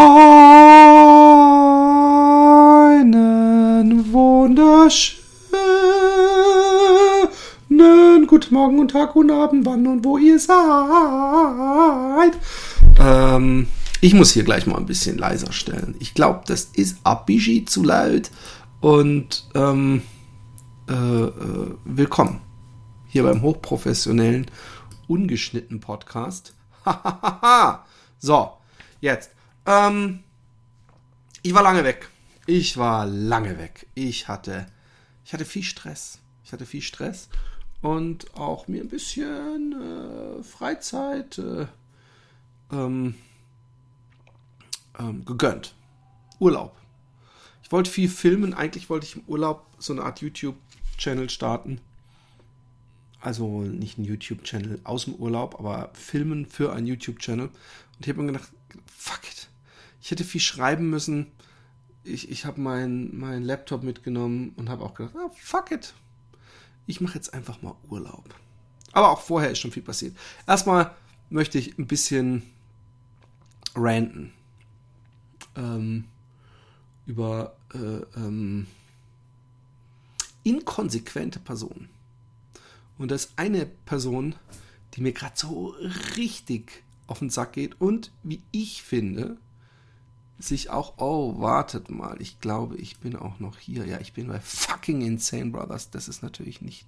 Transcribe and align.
Einen 0.00 0.32
wunderschönen 4.14 5.20
guten 8.26 8.54
Morgen 8.54 8.78
und 8.78 8.92
Tag 8.92 9.14
und 9.14 9.30
Abend, 9.30 9.66
wann 9.66 9.86
und 9.86 10.02
wo 10.02 10.16
ihr 10.16 10.38
seid. 10.38 10.56
Ähm, 12.98 13.66
ich 14.00 14.14
muss 14.14 14.30
hier 14.32 14.44
gleich 14.44 14.66
mal 14.66 14.78
ein 14.78 14.86
bisschen 14.86 15.18
leiser 15.18 15.52
stellen. 15.52 15.94
Ich 15.98 16.14
glaube, 16.14 16.44
das 16.46 16.70
ist 16.72 16.96
bisschen 17.04 17.66
zu 17.66 17.84
laut. 17.84 18.30
Und 18.80 19.50
ähm, 19.54 20.00
äh, 20.88 20.94
äh, 20.94 21.74
willkommen 21.84 22.40
hier 23.06 23.24
beim 23.24 23.42
hochprofessionellen, 23.42 24.46
ungeschnittenen 25.08 25.82
Podcast. 25.82 26.54
so, 28.18 28.52
jetzt. 29.02 29.32
Ähm, 29.70 30.24
ich 31.42 31.54
war 31.54 31.62
lange 31.62 31.84
weg. 31.84 32.08
Ich 32.46 32.76
war 32.76 33.06
lange 33.06 33.56
weg. 33.56 33.86
Ich 33.94 34.26
hatte, 34.26 34.66
ich 35.24 35.32
hatte 35.32 35.44
viel 35.44 35.62
Stress. 35.62 36.18
Ich 36.44 36.52
hatte 36.52 36.66
viel 36.66 36.82
Stress 36.82 37.28
und 37.80 38.34
auch 38.34 38.66
mir 38.66 38.82
ein 38.82 38.88
bisschen 38.88 39.72
äh, 39.72 40.42
Freizeit 40.42 41.38
äh, 41.38 41.66
ähm, 42.72 43.14
ähm, 44.98 45.24
gegönnt. 45.24 45.74
Urlaub. 46.40 46.76
Ich 47.62 47.70
wollte 47.70 47.90
viel 47.90 48.08
filmen. 48.08 48.54
Eigentlich 48.54 48.90
wollte 48.90 49.06
ich 49.06 49.14
im 49.14 49.22
Urlaub 49.28 49.66
so 49.78 49.92
eine 49.92 50.02
Art 50.02 50.20
YouTube-Channel 50.20 51.30
starten. 51.30 51.80
Also 53.20 53.60
nicht 53.60 53.98
ein 53.98 54.04
YouTube-Channel 54.04 54.80
aus 54.82 55.04
dem 55.04 55.14
Urlaub, 55.14 55.60
aber 55.60 55.90
filmen 55.94 56.46
für 56.46 56.72
einen 56.72 56.88
YouTube-Channel. 56.88 57.46
Und 57.46 58.00
ich 58.00 58.08
habe 58.08 58.20
mir 58.22 58.32
gedacht, 58.32 58.50
fuck 58.86 59.20
it. 59.30 59.39
Ich 60.00 60.10
hätte 60.10 60.24
viel 60.24 60.40
schreiben 60.40 60.90
müssen. 60.90 61.26
Ich, 62.02 62.30
ich 62.30 62.44
habe 62.46 62.60
meinen 62.60 63.18
mein 63.18 63.42
Laptop 63.42 63.82
mitgenommen 63.82 64.52
und 64.56 64.68
habe 64.68 64.84
auch 64.84 64.94
gedacht, 64.94 65.14
ah, 65.16 65.30
fuck 65.36 65.70
it. 65.70 65.94
Ich 66.86 67.00
mache 67.00 67.14
jetzt 67.14 67.34
einfach 67.34 67.62
mal 67.62 67.74
Urlaub. 67.88 68.34
Aber 68.92 69.10
auch 69.10 69.20
vorher 69.20 69.50
ist 69.50 69.58
schon 69.58 69.72
viel 69.72 69.82
passiert. 69.82 70.16
Erstmal 70.46 70.94
möchte 71.28 71.58
ich 71.58 71.78
ein 71.78 71.86
bisschen 71.86 72.42
ranten. 73.74 74.32
Ähm, 75.56 76.04
über 77.06 77.56
äh, 77.74 78.18
ähm, 78.18 78.66
inkonsequente 80.42 81.38
Personen. 81.40 81.88
Und 82.98 83.10
das 83.10 83.26
ist 83.26 83.32
eine 83.36 83.66
Person, 83.66 84.34
die 84.94 85.00
mir 85.00 85.12
gerade 85.12 85.34
so 85.36 85.74
richtig 86.16 86.82
auf 87.06 87.18
den 87.18 87.30
Sack 87.30 87.54
geht 87.54 87.80
und 87.80 88.12
wie 88.22 88.42
ich 88.52 88.82
finde, 88.82 89.38
sich 90.40 90.70
auch, 90.70 90.94
oh, 90.98 91.40
wartet 91.40 91.90
mal, 91.90 92.20
ich 92.20 92.40
glaube, 92.40 92.76
ich 92.76 92.98
bin 92.98 93.16
auch 93.16 93.38
noch 93.40 93.58
hier. 93.58 93.86
Ja, 93.86 94.00
ich 94.00 94.12
bin 94.12 94.28
bei 94.28 94.40
fucking 94.40 95.02
Insane 95.02 95.50
Brothers. 95.50 95.90
Das 95.90 96.08
ist 96.08 96.22
natürlich 96.22 96.62
nicht 96.62 96.86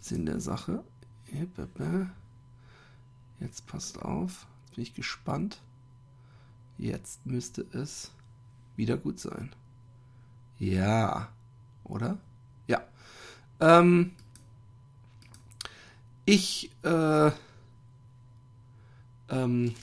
Sinn 0.00 0.26
der 0.26 0.40
Sache. 0.40 0.84
Jetzt 3.40 3.66
passt 3.66 4.00
auf. 4.02 4.46
Jetzt 4.66 4.74
bin 4.74 4.84
ich 4.84 4.94
gespannt. 4.94 5.60
Jetzt 6.78 7.24
müsste 7.24 7.66
es 7.72 8.10
wieder 8.76 8.96
gut 8.96 9.18
sein. 9.18 9.50
Ja. 10.58 11.28
Oder? 11.84 12.18
Ja. 12.66 12.82
Ähm, 13.60 14.12
ich, 16.24 16.70
äh, 16.82 17.30
ähm, 19.28 19.74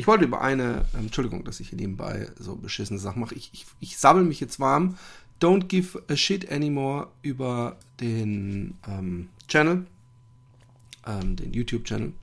ich 0.00 0.06
wollte 0.06 0.24
über 0.24 0.40
eine, 0.40 0.86
ähm, 0.94 1.00
Entschuldigung, 1.00 1.44
dass 1.44 1.60
ich 1.60 1.68
hier 1.68 1.78
nebenbei 1.78 2.30
so 2.38 2.56
beschissene 2.56 2.98
Sachen 2.98 3.20
mache. 3.20 3.34
Ich, 3.34 3.50
ich, 3.52 3.66
ich 3.80 3.98
sammle 3.98 4.24
mich 4.24 4.40
jetzt 4.40 4.58
warm. 4.58 4.96
Don't 5.42 5.66
give 5.66 6.02
a 6.08 6.16
shit 6.16 6.50
anymore 6.50 7.08
über 7.20 7.76
den 8.00 8.78
ähm, 8.88 9.28
Channel, 9.46 9.84
ähm, 11.06 11.36
den 11.36 11.52
YouTube-Channel, 11.52 12.14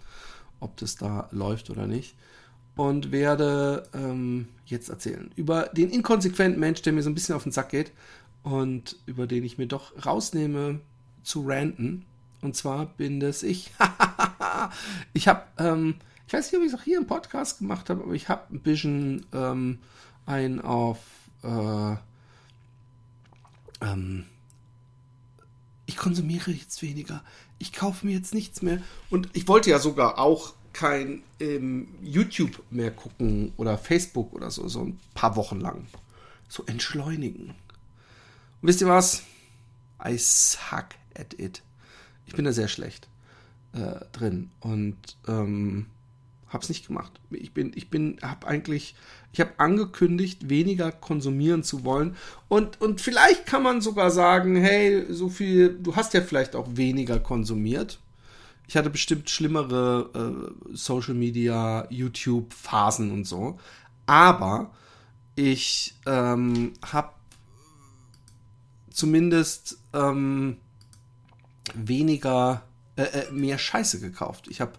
ob 0.59 0.75
das 0.77 0.95
da 0.95 1.29
läuft 1.31 1.69
oder 1.69 1.85
nicht. 1.85 2.15
Und 2.75 3.11
werde 3.11 3.87
ähm, 3.93 4.47
jetzt 4.65 4.89
erzählen 4.89 5.29
über 5.35 5.67
den 5.67 5.91
inkonsequenten 5.91 6.59
Mensch, 6.59 6.81
der 6.81 6.93
mir 6.93 7.03
so 7.03 7.11
ein 7.11 7.15
bisschen 7.15 7.35
auf 7.35 7.43
den 7.43 7.51
Sack 7.51 7.69
geht 7.69 7.91
und 8.41 8.95
über 9.05 9.27
den 9.27 9.43
ich 9.43 9.59
mir 9.59 9.67
doch 9.67 10.03
rausnehme 10.03 10.79
zu 11.21 11.45
ranten. 11.45 12.05
Und 12.41 12.55
zwar 12.55 12.87
bin 12.87 13.19
das 13.19 13.43
ich. 13.43 13.71
ich 15.13 15.27
habe 15.27 15.43
ähm, 15.59 15.95
ich 16.27 16.33
weiß 16.33 16.51
nicht, 16.51 16.59
ob 16.59 16.65
ich 16.65 16.73
es 16.73 16.79
auch 16.79 16.83
hier 16.83 16.97
im 16.97 17.07
Podcast 17.07 17.59
gemacht 17.59 17.89
habe, 17.89 18.03
aber 18.03 18.13
ich 18.13 18.29
habe 18.29 18.53
ein 18.53 18.59
bisschen 18.59 19.25
ähm, 19.33 19.79
ein 20.25 20.61
auf 20.61 20.99
äh, 21.43 21.95
ähm, 23.81 24.25
ich 25.85 25.95
konsumiere 25.95 26.51
jetzt 26.51 26.81
weniger, 26.81 27.23
ich 27.59 27.71
kaufe 27.71 28.05
mir 28.05 28.13
jetzt 28.13 28.33
nichts 28.33 28.61
mehr 28.61 28.81
und 29.09 29.29
ich 29.33 29.47
wollte 29.47 29.69
ja 29.69 29.79
sogar 29.79 30.19
auch 30.19 30.53
kein 30.73 31.23
ähm, 31.39 31.87
YouTube 32.03 32.61
mehr 32.69 32.91
gucken 32.91 33.53
oder 33.57 33.77
Facebook 33.77 34.33
oder 34.33 34.51
so, 34.51 34.67
so 34.67 34.83
ein 34.83 34.99
paar 35.15 35.35
Wochen 35.35 35.59
lang. 35.59 35.87
So 36.49 36.63
entschleunigen. 36.65 37.49
Und 37.49 38.67
wisst 38.67 38.81
ihr 38.81 38.87
was? 38.87 39.23
I 40.05 40.17
suck 40.17 40.89
at 41.17 41.33
it. 41.39 41.63
Ich 42.27 42.33
bin 42.33 42.45
da 42.45 42.51
sehr 42.51 42.67
schlecht 42.67 43.07
äh, 43.73 44.05
drin. 44.11 44.51
Und 44.59 44.97
ähm, 45.27 45.87
Hab's 46.49 46.69
nicht 46.69 46.87
gemacht. 46.87 47.11
Ich 47.29 47.53
bin, 47.53 47.71
ich 47.75 47.89
bin, 47.89 48.17
hab 48.21 48.45
eigentlich, 48.45 48.95
ich 49.33 49.41
habe 49.41 49.51
angekündigt, 49.57 50.49
weniger 50.49 50.91
konsumieren 50.91 51.63
zu 51.63 51.83
wollen. 51.83 52.15
Und, 52.47 52.79
und 52.79 53.01
vielleicht 53.01 53.45
kann 53.45 53.63
man 53.63 53.81
sogar 53.81 54.11
sagen, 54.11 54.55
hey, 54.55 55.05
so 55.09 55.27
viel, 55.27 55.77
du 55.77 55.95
hast 55.95 56.13
ja 56.13 56.21
vielleicht 56.21 56.55
auch 56.55 56.67
weniger 56.71 57.19
konsumiert. 57.19 57.99
Ich 58.67 58.77
hatte 58.77 58.89
bestimmt 58.89 59.29
schlimmere 59.29 60.09
äh, 60.73 60.75
Social 60.75 61.13
Media, 61.13 61.87
YouTube 61.89 62.53
Phasen 62.53 63.11
und 63.11 63.25
so. 63.25 63.59
Aber 64.05 64.71
ich 65.35 65.95
ähm, 66.05 66.73
habe 66.81 67.11
zumindest 68.89 69.77
ähm, 69.93 70.57
weniger, 71.75 72.63
äh, 72.95 73.03
äh, 73.03 73.31
mehr 73.31 73.57
Scheiße 73.57 73.99
gekauft. 73.99 74.47
Ich 74.49 74.59
habe 74.59 74.73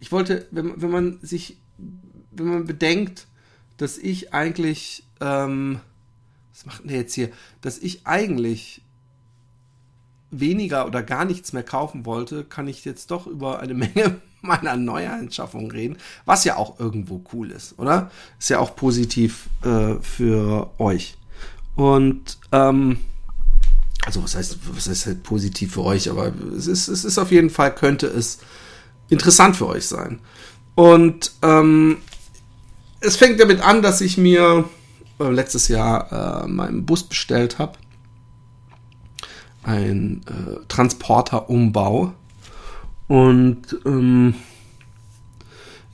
ich 0.00 0.10
wollte, 0.10 0.46
wenn, 0.50 0.80
wenn 0.80 0.90
man 0.90 1.18
sich, 1.22 1.58
wenn 2.32 2.46
man 2.46 2.66
bedenkt, 2.66 3.26
dass 3.76 3.98
ich 3.98 4.34
eigentlich, 4.34 5.04
ähm, 5.20 5.80
was 6.52 6.66
macht 6.66 6.82
denn 6.82 6.88
der 6.88 6.98
jetzt 6.98 7.14
hier, 7.14 7.30
dass 7.60 7.78
ich 7.78 8.06
eigentlich 8.06 8.82
weniger 10.30 10.86
oder 10.86 11.02
gar 11.02 11.24
nichts 11.24 11.52
mehr 11.52 11.62
kaufen 11.62 12.06
wollte, 12.06 12.44
kann 12.44 12.68
ich 12.68 12.84
jetzt 12.84 13.10
doch 13.10 13.26
über 13.26 13.60
eine 13.60 13.74
Menge 13.74 14.20
meiner 14.42 14.76
Neuanschaffungen 14.76 15.70
reden, 15.70 15.98
was 16.24 16.44
ja 16.44 16.56
auch 16.56 16.80
irgendwo 16.80 17.22
cool 17.32 17.50
ist, 17.50 17.78
oder? 17.78 18.10
Ist 18.38 18.48
ja 18.48 18.58
auch 18.58 18.74
positiv 18.74 19.50
äh, 19.62 19.96
für 20.00 20.70
euch. 20.78 21.18
Und 21.76 22.38
ähm, 22.52 22.98
also 24.06 24.22
was 24.22 24.34
heißt, 24.34 24.58
was 24.74 24.88
heißt 24.88 25.06
halt 25.06 25.22
positiv 25.22 25.74
für 25.74 25.84
euch, 25.84 26.10
aber 26.10 26.32
es 26.56 26.66
ist, 26.66 26.88
es 26.88 27.04
ist 27.04 27.18
auf 27.18 27.30
jeden 27.30 27.50
Fall, 27.50 27.74
könnte 27.74 28.06
es 28.06 28.38
interessant 29.10 29.56
für 29.56 29.66
euch 29.66 29.86
sein. 29.86 30.20
Und 30.74 31.32
ähm, 31.42 31.98
es 33.00 33.16
fängt 33.16 33.40
damit 33.40 33.60
an, 33.60 33.82
dass 33.82 34.00
ich 34.00 34.16
mir 34.16 34.64
äh, 35.18 35.30
letztes 35.30 35.68
Jahr 35.68 36.44
äh, 36.44 36.48
meinen 36.48 36.86
Bus 36.86 37.02
bestellt 37.02 37.58
habe. 37.58 37.72
Ein 39.62 40.22
äh, 40.26 40.64
Transporterumbau. 40.68 42.12
Und 43.08 43.78
ähm, 43.84 44.34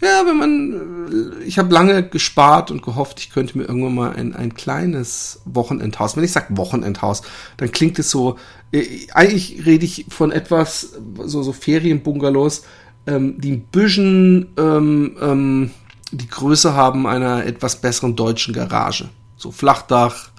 ja, 0.01 0.25
wenn 0.27 0.37
man, 0.37 1.41
äh, 1.41 1.45
ich 1.45 1.59
habe 1.59 1.73
lange 1.73 2.07
gespart 2.07 2.71
und 2.71 2.83
gehofft, 2.83 3.19
ich 3.21 3.31
könnte 3.31 3.57
mir 3.57 3.65
irgendwann 3.65 3.95
mal 3.95 4.13
ein, 4.13 4.35
ein 4.35 4.55
kleines 4.55 5.41
Wochenendhaus, 5.47 6.17
wenn 6.17 6.25
ich 6.25 6.33
sage 6.33 6.57
Wochenendhaus, 6.57 7.23
dann 7.57 7.73
klingt 7.73 7.99
es 7.99 8.11
so, 8.11 8.37
äh, 8.73 9.07
eigentlich 9.15 9.65
rede 9.65 9.85
ich 9.85 10.07
von 10.11 10.33
etwas, 10.33 10.95
so, 11.25 11.43
so 11.43 11.53
Ferienbungalows, 11.53 12.65
ähm, 13.07 13.41
die 13.41 13.53
ein 13.53 13.65
bisschen 13.71 14.49
ähm, 14.57 15.17
ähm, 15.21 15.71
die 16.13 16.29
Größe 16.29 16.75
haben 16.75 17.07
einer 17.07 17.45
etwas 17.45 17.81
besseren 17.81 18.17
deutschen 18.17 18.55
Garage. 18.55 19.09
So 19.37 19.51
Flachdach 19.51 20.31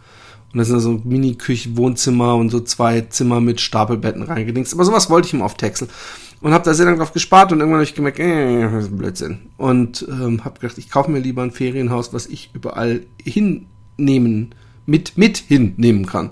und 0.53 0.59
da 0.59 0.65
sind 0.65 0.79
so 0.79 1.01
Mini-Küche, 1.03 1.75
Wohnzimmer 1.75 2.35
und 2.35 2.49
so 2.49 2.61
zwei 2.61 3.01
Zimmer 3.01 3.41
mit 3.41 3.59
Stapelbetten 3.59 4.23
reingedingst. 4.23 4.73
Aber 4.73 4.85
sowas 4.85 5.09
wollte 5.09 5.27
ich 5.27 5.33
ihm 5.33 5.41
auf 5.41 5.55
Texel. 5.55 5.87
Und 6.39 6.53
habe 6.53 6.63
da 6.63 6.73
sehr 6.73 6.85
lange 6.85 6.99
drauf 6.99 7.13
gespart 7.13 7.51
und 7.51 7.59
irgendwann 7.59 7.79
habe 7.79 7.83
ich 7.83 7.95
gemerkt, 7.95 8.19
äh, 8.19 8.61
das 8.61 8.85
ist 8.85 8.91
ein 8.91 8.97
Blödsinn. 8.97 9.39
Und 9.57 10.05
ähm, 10.09 10.45
habe 10.45 10.59
gedacht, 10.59 10.77
ich 10.77 10.89
kaufe 10.89 11.11
mir 11.11 11.19
lieber 11.19 11.41
ein 11.41 11.51
Ferienhaus, 11.51 12.13
was 12.13 12.27
ich 12.27 12.51
überall 12.53 13.01
hinnehmen, 13.21 14.55
mit, 14.85 15.17
mit 15.17 15.37
hinnehmen 15.37 16.05
kann. 16.05 16.29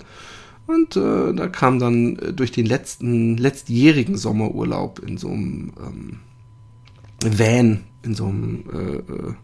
Und 0.66 0.96
äh, 0.96 1.34
da 1.34 1.48
kam 1.48 1.78
dann 1.78 2.18
äh, 2.18 2.32
durch 2.32 2.52
den 2.52 2.66
letzten, 2.66 3.36
letztjährigen 3.36 4.16
Sommerurlaub 4.16 5.00
in 5.00 5.18
so 5.18 5.28
einem 5.28 5.72
ähm, 5.78 6.20
Van, 7.24 7.84
in 8.02 8.14
so 8.14 8.26
einem, 8.26 8.64
äh, 8.72 9.12
äh, 9.12 9.34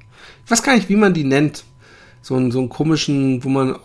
ich 0.45 0.51
weiß 0.51 0.63
gar 0.63 0.75
nicht, 0.75 0.89
wie 0.89 0.97
man 0.97 1.15
die 1.15 1.25
nennt. 1.25 1.65
so 2.21 2.37
einen, 2.37 2.53
so 2.53 2.61
einen 2.61 2.69
komischen, 2.69 3.43
wo 3.45 3.49
man 3.49 3.77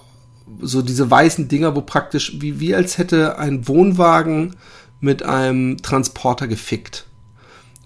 so 0.62 0.81
diese 0.81 1.10
weißen 1.10 1.48
Dinger, 1.48 1.75
wo 1.75 1.81
praktisch, 1.81 2.39
wie, 2.39 2.60
wie 2.60 2.75
als 2.75 2.98
hätte 2.98 3.38
ein 3.38 3.68
Wohnwagen 3.68 4.56
mit 5.00 5.24
einem 5.24 5.78
Transporter 5.81 6.48
gefickt. 6.48 7.06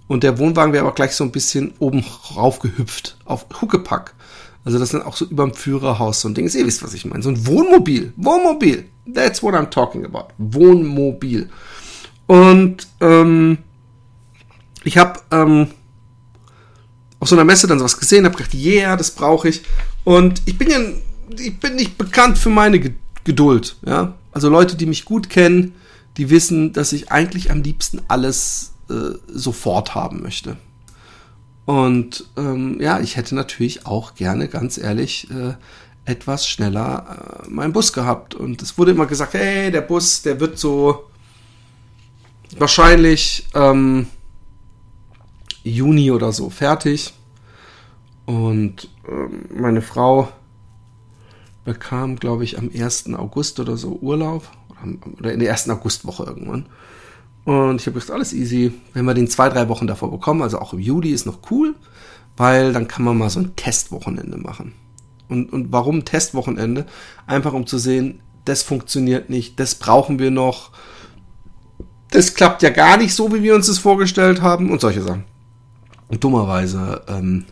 Und 0.07 0.23
der 0.23 0.37
Wohnwagen 0.37 0.73
wäre 0.73 0.85
auch 0.85 0.95
gleich 0.95 1.13
so 1.13 1.23
ein 1.23 1.31
bisschen 1.31 1.73
oben 1.79 2.03
rauf 2.35 2.59
gehüpft, 2.59 3.17
auf 3.25 3.45
Huckepack. 3.61 4.13
Also 4.63 4.77
das 4.77 4.89
sind 4.89 5.03
auch 5.03 5.15
so 5.15 5.25
überm 5.25 5.53
Führerhaus 5.53 6.21
so 6.21 6.27
ein 6.27 6.33
Ding. 6.33 6.47
Ihr 6.47 6.65
wisst, 6.65 6.83
was 6.83 6.93
ich 6.93 7.05
meine. 7.05 7.23
So 7.23 7.29
ein 7.29 7.47
Wohnmobil. 7.47 8.13
Wohnmobil. 8.17 8.85
That's 9.11 9.41
what 9.41 9.55
I'm 9.55 9.69
talking 9.69 10.05
about. 10.05 10.33
Wohnmobil. 10.37 11.49
Und 12.27 12.87
ähm, 12.99 13.59
ich 14.83 14.97
habe 14.97 15.19
ähm, 15.31 15.67
auf 17.21 17.29
so 17.29 17.35
einer 17.35 17.45
Messe 17.45 17.67
dann 17.67 17.77
sowas 17.77 17.99
gesehen, 17.99 18.25
habe 18.25 18.35
gedacht, 18.35 18.53
yeah, 18.55 18.97
das 18.97 19.11
brauche 19.11 19.47
ich. 19.47 19.61
Und 20.03 20.41
ich 20.45 20.57
bin 20.57 20.69
ja, 20.71 20.79
ich 21.37 21.57
bin 21.59 21.75
nicht 21.75 21.97
bekannt 21.97 22.37
für 22.37 22.49
meine 22.49 22.81
Geduld. 23.23 23.77
Ja, 23.85 24.15
also 24.31 24.49
Leute, 24.49 24.75
die 24.75 24.87
mich 24.87 25.05
gut 25.05 25.29
kennen, 25.29 25.75
die 26.17 26.31
wissen, 26.31 26.73
dass 26.73 26.93
ich 26.93 27.11
eigentlich 27.11 27.51
am 27.51 27.61
liebsten 27.61 28.01
alles 28.07 28.73
äh, 28.89 29.17
sofort 29.27 29.93
haben 29.93 30.23
möchte. 30.23 30.57
Und 31.65 32.25
ähm, 32.37 32.81
ja, 32.81 32.99
ich 32.99 33.17
hätte 33.17 33.35
natürlich 33.35 33.85
auch 33.85 34.15
gerne, 34.15 34.47
ganz 34.47 34.79
ehrlich, 34.79 35.29
äh, 35.29 35.53
etwas 36.05 36.47
schneller 36.47 37.43
äh, 37.45 37.49
meinen 37.51 37.71
Bus 37.71 37.93
gehabt. 37.93 38.33
Und 38.33 38.63
es 38.63 38.79
wurde 38.79 38.91
immer 38.91 39.05
gesagt, 39.05 39.35
hey, 39.35 39.69
der 39.69 39.81
Bus, 39.81 40.23
der 40.23 40.39
wird 40.39 40.57
so 40.57 41.05
wahrscheinlich 42.57 43.47
ähm, 43.53 44.07
Juni 45.63 46.11
oder 46.11 46.31
so 46.31 46.49
fertig. 46.49 47.13
Und 48.25 48.89
ähm, 49.07 49.45
meine 49.53 49.81
Frau 49.81 50.29
bekam, 51.65 52.17
glaube 52.17 52.43
ich, 52.43 52.57
am 52.57 52.69
1. 52.73 53.13
August 53.13 53.59
oder 53.59 53.77
so 53.77 53.99
Urlaub. 54.01 54.49
Oder 55.19 55.33
in 55.33 55.39
der 55.39 55.49
ersten 55.49 55.71
Augustwoche 55.71 56.23
irgendwann. 56.23 56.65
Und 57.45 57.81
ich 57.81 57.87
habe 57.87 57.95
gesagt, 57.95 58.11
alles 58.11 58.33
easy. 58.33 58.73
Wenn 58.93 59.05
wir 59.05 59.13
den 59.13 59.27
zwei, 59.27 59.49
drei 59.49 59.67
Wochen 59.69 59.87
davor 59.87 60.11
bekommen, 60.11 60.41
also 60.41 60.59
auch 60.59 60.73
im 60.73 60.79
Juli, 60.79 61.11
ist 61.11 61.25
noch 61.25 61.39
cool, 61.51 61.75
weil 62.37 62.73
dann 62.73 62.87
kann 62.87 63.03
man 63.03 63.17
mal 63.17 63.29
so 63.29 63.39
ein 63.39 63.55
Testwochenende 63.55 64.37
machen. 64.37 64.73
Und, 65.27 65.51
und 65.53 65.71
warum 65.71 66.05
Testwochenende? 66.05 66.85
Einfach 67.25 67.53
um 67.53 67.65
zu 67.65 67.77
sehen, 67.77 68.21
das 68.45 68.63
funktioniert 68.63 69.29
nicht, 69.29 69.59
das 69.59 69.75
brauchen 69.75 70.19
wir 70.19 70.31
noch, 70.31 70.71
das 72.09 72.33
klappt 72.33 72.63
ja 72.63 72.69
gar 72.69 72.97
nicht 72.97 73.13
so, 73.13 73.33
wie 73.33 73.43
wir 73.43 73.55
uns 73.55 73.67
das 73.67 73.77
vorgestellt 73.77 74.41
haben 74.41 74.71
und 74.71 74.81
solche 74.81 75.01
Sachen. 75.01 75.23
Und 76.11 76.23
dummerweise, 76.23 77.03
ähm, 77.07 77.45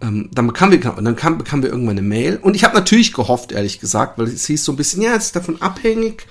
ähm, 0.00 0.28
dann 0.32 0.48
bekamen 0.48 0.72
wir, 0.72 0.90
dann 0.90 1.16
kam, 1.16 1.38
bekamen 1.38 1.62
wir 1.62 1.70
irgendwann 1.70 1.98
eine 1.98 2.06
Mail. 2.06 2.38
Und 2.42 2.56
ich 2.56 2.64
habe 2.64 2.74
natürlich 2.74 3.12
gehofft, 3.12 3.52
ehrlich 3.52 3.78
gesagt, 3.78 4.18
weil 4.18 4.26
es 4.26 4.46
hieß 4.46 4.64
so 4.64 4.72
ein 4.72 4.76
bisschen, 4.76 5.00
ja, 5.00 5.14
es 5.14 5.26
ist 5.26 5.36
davon 5.36 5.62
abhängig, 5.62 6.26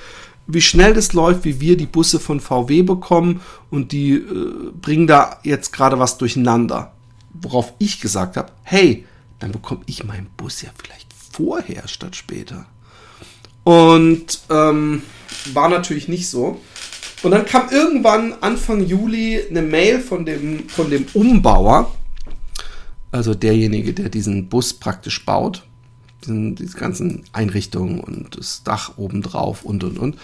wie 0.46 0.62
schnell 0.62 0.94
das 0.94 1.14
läuft, 1.14 1.46
wie 1.46 1.62
wir 1.62 1.78
die 1.78 1.86
Busse 1.86 2.20
von 2.20 2.42
VW 2.42 2.84
bekommen 2.84 3.42
und 3.72 3.94
die 3.94 4.16
äh, 4.16 4.72
bringen 4.74 5.08
da 5.08 5.40
jetzt 5.44 5.72
gerade 5.72 6.00
was 6.00 6.18
durcheinander. 6.18 6.92
Worauf 7.34 7.74
ich 7.80 8.02
gesagt 8.02 8.36
habe, 8.36 8.52
hey, 8.64 9.06
dann 9.40 9.54
bekomme 9.54 9.82
ich 9.86 10.04
meinen 10.04 10.28
Bus 10.36 10.62
ja 10.62 10.70
vielleicht 10.78 11.08
vorher 11.32 11.88
statt 11.88 12.16
später. 12.16 12.66
Und 13.64 14.42
ähm, 14.50 15.02
war 15.54 15.70
natürlich 15.70 16.08
nicht 16.10 16.30
so. 16.30 16.60
Und 17.26 17.32
dann 17.32 17.46
kam 17.46 17.70
irgendwann 17.72 18.36
Anfang 18.42 18.86
Juli 18.86 19.42
eine 19.50 19.64
Mail 19.64 20.00
von 20.00 20.26
dem, 20.26 20.70
von 20.70 20.92
dem 20.92 21.06
Umbauer, 21.16 21.92
also 23.12 23.34
derjenige, 23.34 23.94
der 23.94 24.10
diesen 24.10 24.48
Bus 24.48 24.74
praktisch 24.74 25.26
baut 25.26 25.64
diesen, 26.26 26.56
diese 26.56 26.78
ganzen 26.78 27.24
Einrichtungen 27.34 28.00
und 28.00 28.38
das 28.38 28.64
Dach 28.64 28.94
obendrauf 28.98 29.64
und 29.64 29.84
und 29.84 29.98
und. 29.98 30.18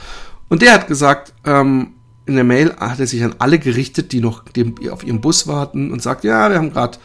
Und 0.49 0.61
der 0.61 0.73
hat 0.73 0.87
gesagt, 0.87 1.33
ähm, 1.45 1.93
in 2.25 2.35
der 2.35 2.43
Mail 2.43 2.75
hat 2.77 2.99
er 2.99 3.07
sich 3.07 3.23
an 3.23 3.35
alle 3.39 3.59
gerichtet, 3.59 4.11
die 4.11 4.19
noch 4.19 4.43
dem, 4.45 4.75
auf 4.91 5.03
ihren 5.03 5.21
Bus 5.21 5.47
warten 5.47 5.91
und 5.91 6.01
sagt, 6.01 6.23
ja, 6.23 6.49
wir 6.49 6.57
haben 6.57 6.71
gerade 6.71 6.97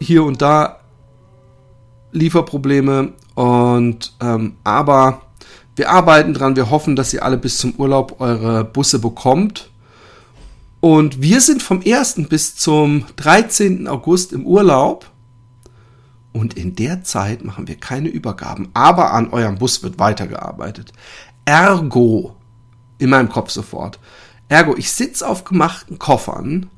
hier 0.00 0.24
und 0.24 0.40
da 0.40 0.80
Lieferprobleme 2.12 3.12
und 3.34 4.14
ähm, 4.20 4.54
aber 4.64 5.22
wir 5.80 5.88
arbeiten 5.88 6.34
dran, 6.34 6.56
wir 6.56 6.68
hoffen, 6.68 6.94
dass 6.94 7.14
ihr 7.14 7.24
alle 7.24 7.38
bis 7.38 7.56
zum 7.56 7.72
Urlaub 7.76 8.20
eure 8.20 8.64
Busse 8.64 8.98
bekommt. 8.98 9.70
Und 10.80 11.22
wir 11.22 11.40
sind 11.40 11.62
vom 11.62 11.80
1. 11.82 12.28
bis 12.28 12.54
zum 12.54 13.06
13. 13.16 13.88
August 13.88 14.34
im 14.34 14.44
Urlaub. 14.44 15.10
Und 16.34 16.52
in 16.52 16.76
der 16.76 17.02
Zeit 17.02 17.42
machen 17.44 17.66
wir 17.66 17.76
keine 17.76 18.10
Übergaben, 18.10 18.68
aber 18.74 19.14
an 19.14 19.30
eurem 19.30 19.56
Bus 19.56 19.82
wird 19.82 19.98
weitergearbeitet. 19.98 20.92
Ergo, 21.46 22.36
in 22.98 23.08
meinem 23.08 23.30
Kopf 23.30 23.48
sofort, 23.48 23.98
ergo, 24.50 24.76
ich 24.76 24.92
sitze 24.92 25.26
auf 25.26 25.44
gemachten 25.44 25.98
Koffern 25.98 26.68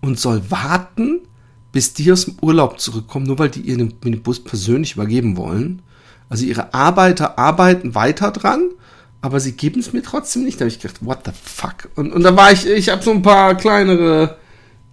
und 0.00 0.20
soll 0.20 0.48
warten, 0.48 1.22
bis 1.72 1.92
die 1.92 2.12
aus 2.12 2.26
dem 2.26 2.36
Urlaub 2.40 2.78
zurückkommen, 2.78 3.26
nur 3.26 3.40
weil 3.40 3.50
die 3.50 3.62
ihren 3.62 3.98
Bus 4.22 4.38
persönlich 4.38 4.94
übergeben 4.94 5.36
wollen. 5.36 5.82
Also 6.28 6.44
ihre 6.44 6.74
Arbeiter 6.74 7.38
arbeiten 7.38 7.94
weiter 7.94 8.30
dran, 8.30 8.70
aber 9.20 9.40
sie 9.40 9.52
geben 9.52 9.80
es 9.80 9.92
mir 9.92 10.02
trotzdem 10.02 10.44
nicht. 10.44 10.60
Da 10.60 10.64
habe 10.64 10.68
ich 10.68 10.80
gedacht, 10.80 11.04
what 11.04 11.20
the 11.24 11.32
fuck? 11.32 11.90
Und, 11.96 12.12
und 12.12 12.22
da 12.22 12.36
war 12.36 12.52
ich, 12.52 12.66
ich 12.66 12.88
habe 12.88 13.02
so 13.02 13.10
ein 13.10 13.22
paar 13.22 13.54
kleinere 13.54 14.36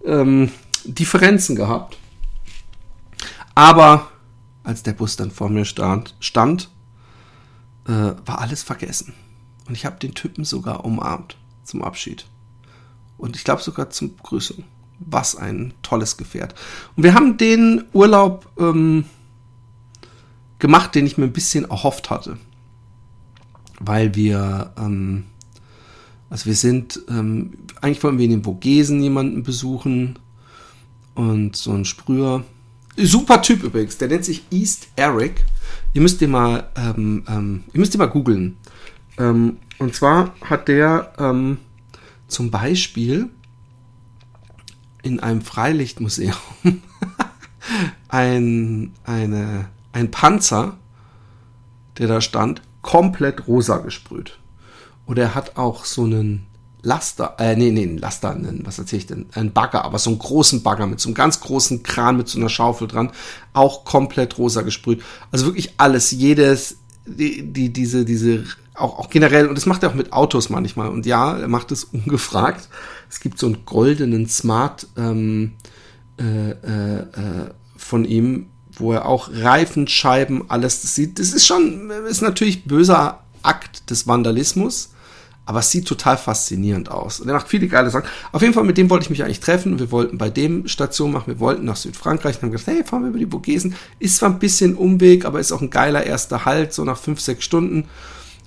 ähm, 0.04 0.50
Differenzen 0.84 1.56
gehabt. 1.56 1.98
Aber 3.54 4.10
als 4.64 4.82
der 4.82 4.92
Bus 4.92 5.16
dann 5.16 5.30
vor 5.30 5.48
mir 5.48 5.64
stand, 5.64 6.14
stand 6.20 6.70
äh, 7.86 8.14
war 8.24 8.40
alles 8.40 8.62
vergessen. 8.62 9.14
Und 9.66 9.74
ich 9.74 9.84
habe 9.84 9.98
den 9.98 10.14
Typen 10.14 10.44
sogar 10.44 10.84
umarmt 10.84 11.36
zum 11.64 11.82
Abschied. 11.82 12.26
Und 13.18 13.36
ich 13.36 13.44
glaube 13.44 13.62
sogar 13.62 13.90
zum 13.90 14.16
Begrüßung. 14.16 14.64
Was 14.98 15.36
ein 15.36 15.74
tolles 15.82 16.16
Gefährt. 16.16 16.54
Und 16.96 17.02
wir 17.02 17.12
haben 17.12 17.36
den 17.36 17.84
Urlaub 17.92 18.48
ähm, 18.58 19.04
gemacht, 20.58 20.94
den 20.94 21.06
ich 21.06 21.18
mir 21.18 21.24
ein 21.24 21.32
bisschen 21.32 21.64
erhofft 21.64 22.10
hatte. 22.10 22.38
Weil 23.78 24.14
wir, 24.14 24.72
ähm, 24.78 25.24
also 26.30 26.46
wir 26.46 26.54
sind, 26.54 27.00
ähm, 27.08 27.58
eigentlich 27.80 28.02
wollen 28.02 28.18
wir 28.18 28.24
in 28.24 28.30
den 28.30 28.44
Vogesen 28.44 29.02
jemanden 29.02 29.42
besuchen 29.42 30.18
und 31.14 31.56
so 31.56 31.72
ein 31.72 31.84
Sprüher 31.84 32.44
Super 32.98 33.42
Typ 33.42 33.62
übrigens, 33.62 33.98
der 33.98 34.08
nennt 34.08 34.24
sich 34.24 34.42
East 34.50 34.88
Eric. 34.96 35.44
Ihr 35.92 36.00
müsst 36.00 36.20
den 36.22 36.30
mal, 36.30 36.70
ähm, 36.76 37.24
ähm, 37.28 37.64
ihr 37.74 37.98
mal 37.98 38.06
googeln. 38.06 38.56
Ähm, 39.18 39.58
und 39.78 39.94
zwar 39.94 40.34
hat 40.40 40.68
der 40.68 41.12
ähm, 41.18 41.58
zum 42.26 42.50
Beispiel 42.50 43.28
in 45.02 45.20
einem 45.20 45.42
Freilichtmuseum 45.42 46.34
ein, 48.08 48.92
eine, 49.04 49.68
ein 49.96 50.10
Panzer, 50.10 50.76
der 51.96 52.06
da 52.06 52.20
stand, 52.20 52.60
komplett 52.82 53.48
rosa 53.48 53.78
gesprüht. 53.78 54.38
Und 55.06 55.18
er 55.18 55.34
hat 55.34 55.56
auch 55.56 55.86
so 55.86 56.04
einen 56.04 56.46
Laster, 56.82 57.36
äh, 57.38 57.56
nee, 57.56 57.70
nee, 57.70 57.84
ein 57.84 57.96
Laster, 57.96 58.30
einen, 58.32 58.66
was 58.66 58.78
erzähl 58.78 58.98
ich 58.98 59.06
denn? 59.06 59.26
Ein 59.32 59.52
Bagger, 59.52 59.86
aber 59.86 59.98
so 59.98 60.10
einen 60.10 60.18
großen 60.18 60.62
Bagger 60.62 60.86
mit 60.86 61.00
so 61.00 61.08
einem 61.08 61.14
ganz 61.14 61.40
großen 61.40 61.82
Kran 61.82 62.18
mit 62.18 62.28
so 62.28 62.38
einer 62.38 62.50
Schaufel 62.50 62.88
dran, 62.88 63.10
auch 63.54 63.86
komplett 63.86 64.36
rosa 64.36 64.60
gesprüht. 64.60 65.02
Also 65.32 65.46
wirklich 65.46 65.72
alles, 65.78 66.10
jedes, 66.10 66.76
die, 67.06 67.50
die 67.50 67.72
diese, 67.72 68.04
diese, 68.04 68.44
auch, 68.74 68.98
auch 68.98 69.08
generell, 69.08 69.48
und 69.48 69.56
das 69.56 69.64
macht 69.64 69.82
er 69.82 69.88
auch 69.88 69.94
mit 69.94 70.12
Autos 70.12 70.50
manchmal. 70.50 70.90
Und 70.90 71.06
ja, 71.06 71.38
er 71.38 71.48
macht 71.48 71.72
es 71.72 71.84
ungefragt. 71.84 72.68
Es 73.08 73.20
gibt 73.20 73.38
so 73.38 73.46
einen 73.46 73.64
goldenen 73.64 74.28
Smart 74.28 74.86
ähm, 74.98 75.54
äh, 76.18 76.50
äh, 76.50 76.98
äh, 76.98 77.50
von 77.78 78.04
ihm, 78.04 78.50
wo 78.78 78.92
er 78.92 79.06
auch 79.06 79.30
Reifen, 79.32 79.88
Scheiben, 79.88 80.44
alles 80.48 80.82
das 80.82 80.94
sieht. 80.94 81.18
Das 81.18 81.32
ist 81.32 81.46
schon, 81.46 81.90
ist 82.08 82.22
natürlich 82.22 82.64
böser 82.64 83.20
Akt 83.42 83.90
des 83.90 84.06
Vandalismus 84.06 84.90
aber 85.46 85.60
es 85.60 85.70
sieht 85.70 85.86
total 85.86 86.18
faszinierend 86.18 86.90
aus. 86.90 87.20
Und 87.20 87.28
er 87.28 87.34
macht 87.34 87.48
viele 87.48 87.68
geile 87.68 87.88
Sachen. 87.88 88.08
Auf 88.32 88.42
jeden 88.42 88.52
Fall, 88.52 88.64
mit 88.64 88.76
dem 88.76 88.90
wollte 88.90 89.04
ich 89.04 89.10
mich 89.10 89.22
eigentlich 89.22 89.38
treffen. 89.38 89.78
Wir 89.78 89.92
wollten 89.92 90.18
bei 90.18 90.28
dem 90.28 90.66
Station 90.66 91.12
machen. 91.12 91.28
Wir 91.28 91.38
wollten 91.38 91.64
nach 91.64 91.76
Südfrankreich 91.76 92.36
und 92.36 92.42
haben 92.42 92.50
gesagt, 92.50 92.76
hey, 92.76 92.84
fahren 92.84 93.02
wir 93.02 93.10
über 93.10 93.18
die 93.20 93.30
Vogesen. 93.30 93.76
Ist 94.00 94.16
zwar 94.16 94.28
ein 94.28 94.40
bisschen 94.40 94.74
Umweg, 94.74 95.24
aber 95.24 95.38
ist 95.38 95.52
auch 95.52 95.60
ein 95.60 95.70
geiler 95.70 96.04
erster 96.04 96.44
Halt, 96.44 96.72
so 96.72 96.84
nach 96.84 96.98
fünf, 96.98 97.20
sechs 97.20 97.44
Stunden. 97.44 97.88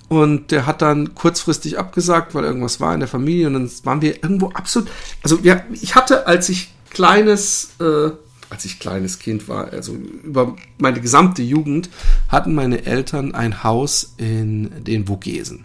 Und 0.08 0.50
der 0.50 0.66
hat 0.66 0.82
dann 0.82 1.14
kurzfristig 1.14 1.78
abgesagt, 1.78 2.34
weil 2.34 2.44
irgendwas 2.44 2.80
war 2.80 2.92
in 2.92 3.00
der 3.00 3.08
Familie. 3.08 3.46
Und 3.46 3.54
dann 3.54 3.70
waren 3.84 4.02
wir 4.02 4.22
irgendwo 4.22 4.50
absolut. 4.50 4.90
Also, 5.22 5.42
wir, 5.42 5.64
ich 5.72 5.94
hatte, 5.94 6.26
als 6.26 6.50
ich 6.50 6.70
kleines, 6.90 7.70
äh, 7.80 8.10
als 8.50 8.64
ich 8.64 8.78
kleines 8.78 9.18
Kind 9.18 9.48
war, 9.48 9.72
also 9.72 9.94
über 9.94 10.56
meine 10.78 11.00
gesamte 11.00 11.42
Jugend, 11.42 11.88
hatten 12.28 12.54
meine 12.54 12.84
Eltern 12.84 13.34
ein 13.34 13.62
Haus 13.62 14.14
in 14.16 14.84
den 14.84 15.06
Vogesen 15.06 15.64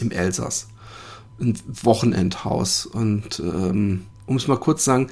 im 0.00 0.10
Elsass. 0.10 0.68
Ein 1.40 1.58
Wochenendhaus. 1.66 2.86
Und 2.86 3.40
ähm, 3.40 4.06
um 4.26 4.36
es 4.36 4.48
mal 4.48 4.58
kurz 4.58 4.84
zu 4.84 4.90
sagen, 4.90 5.08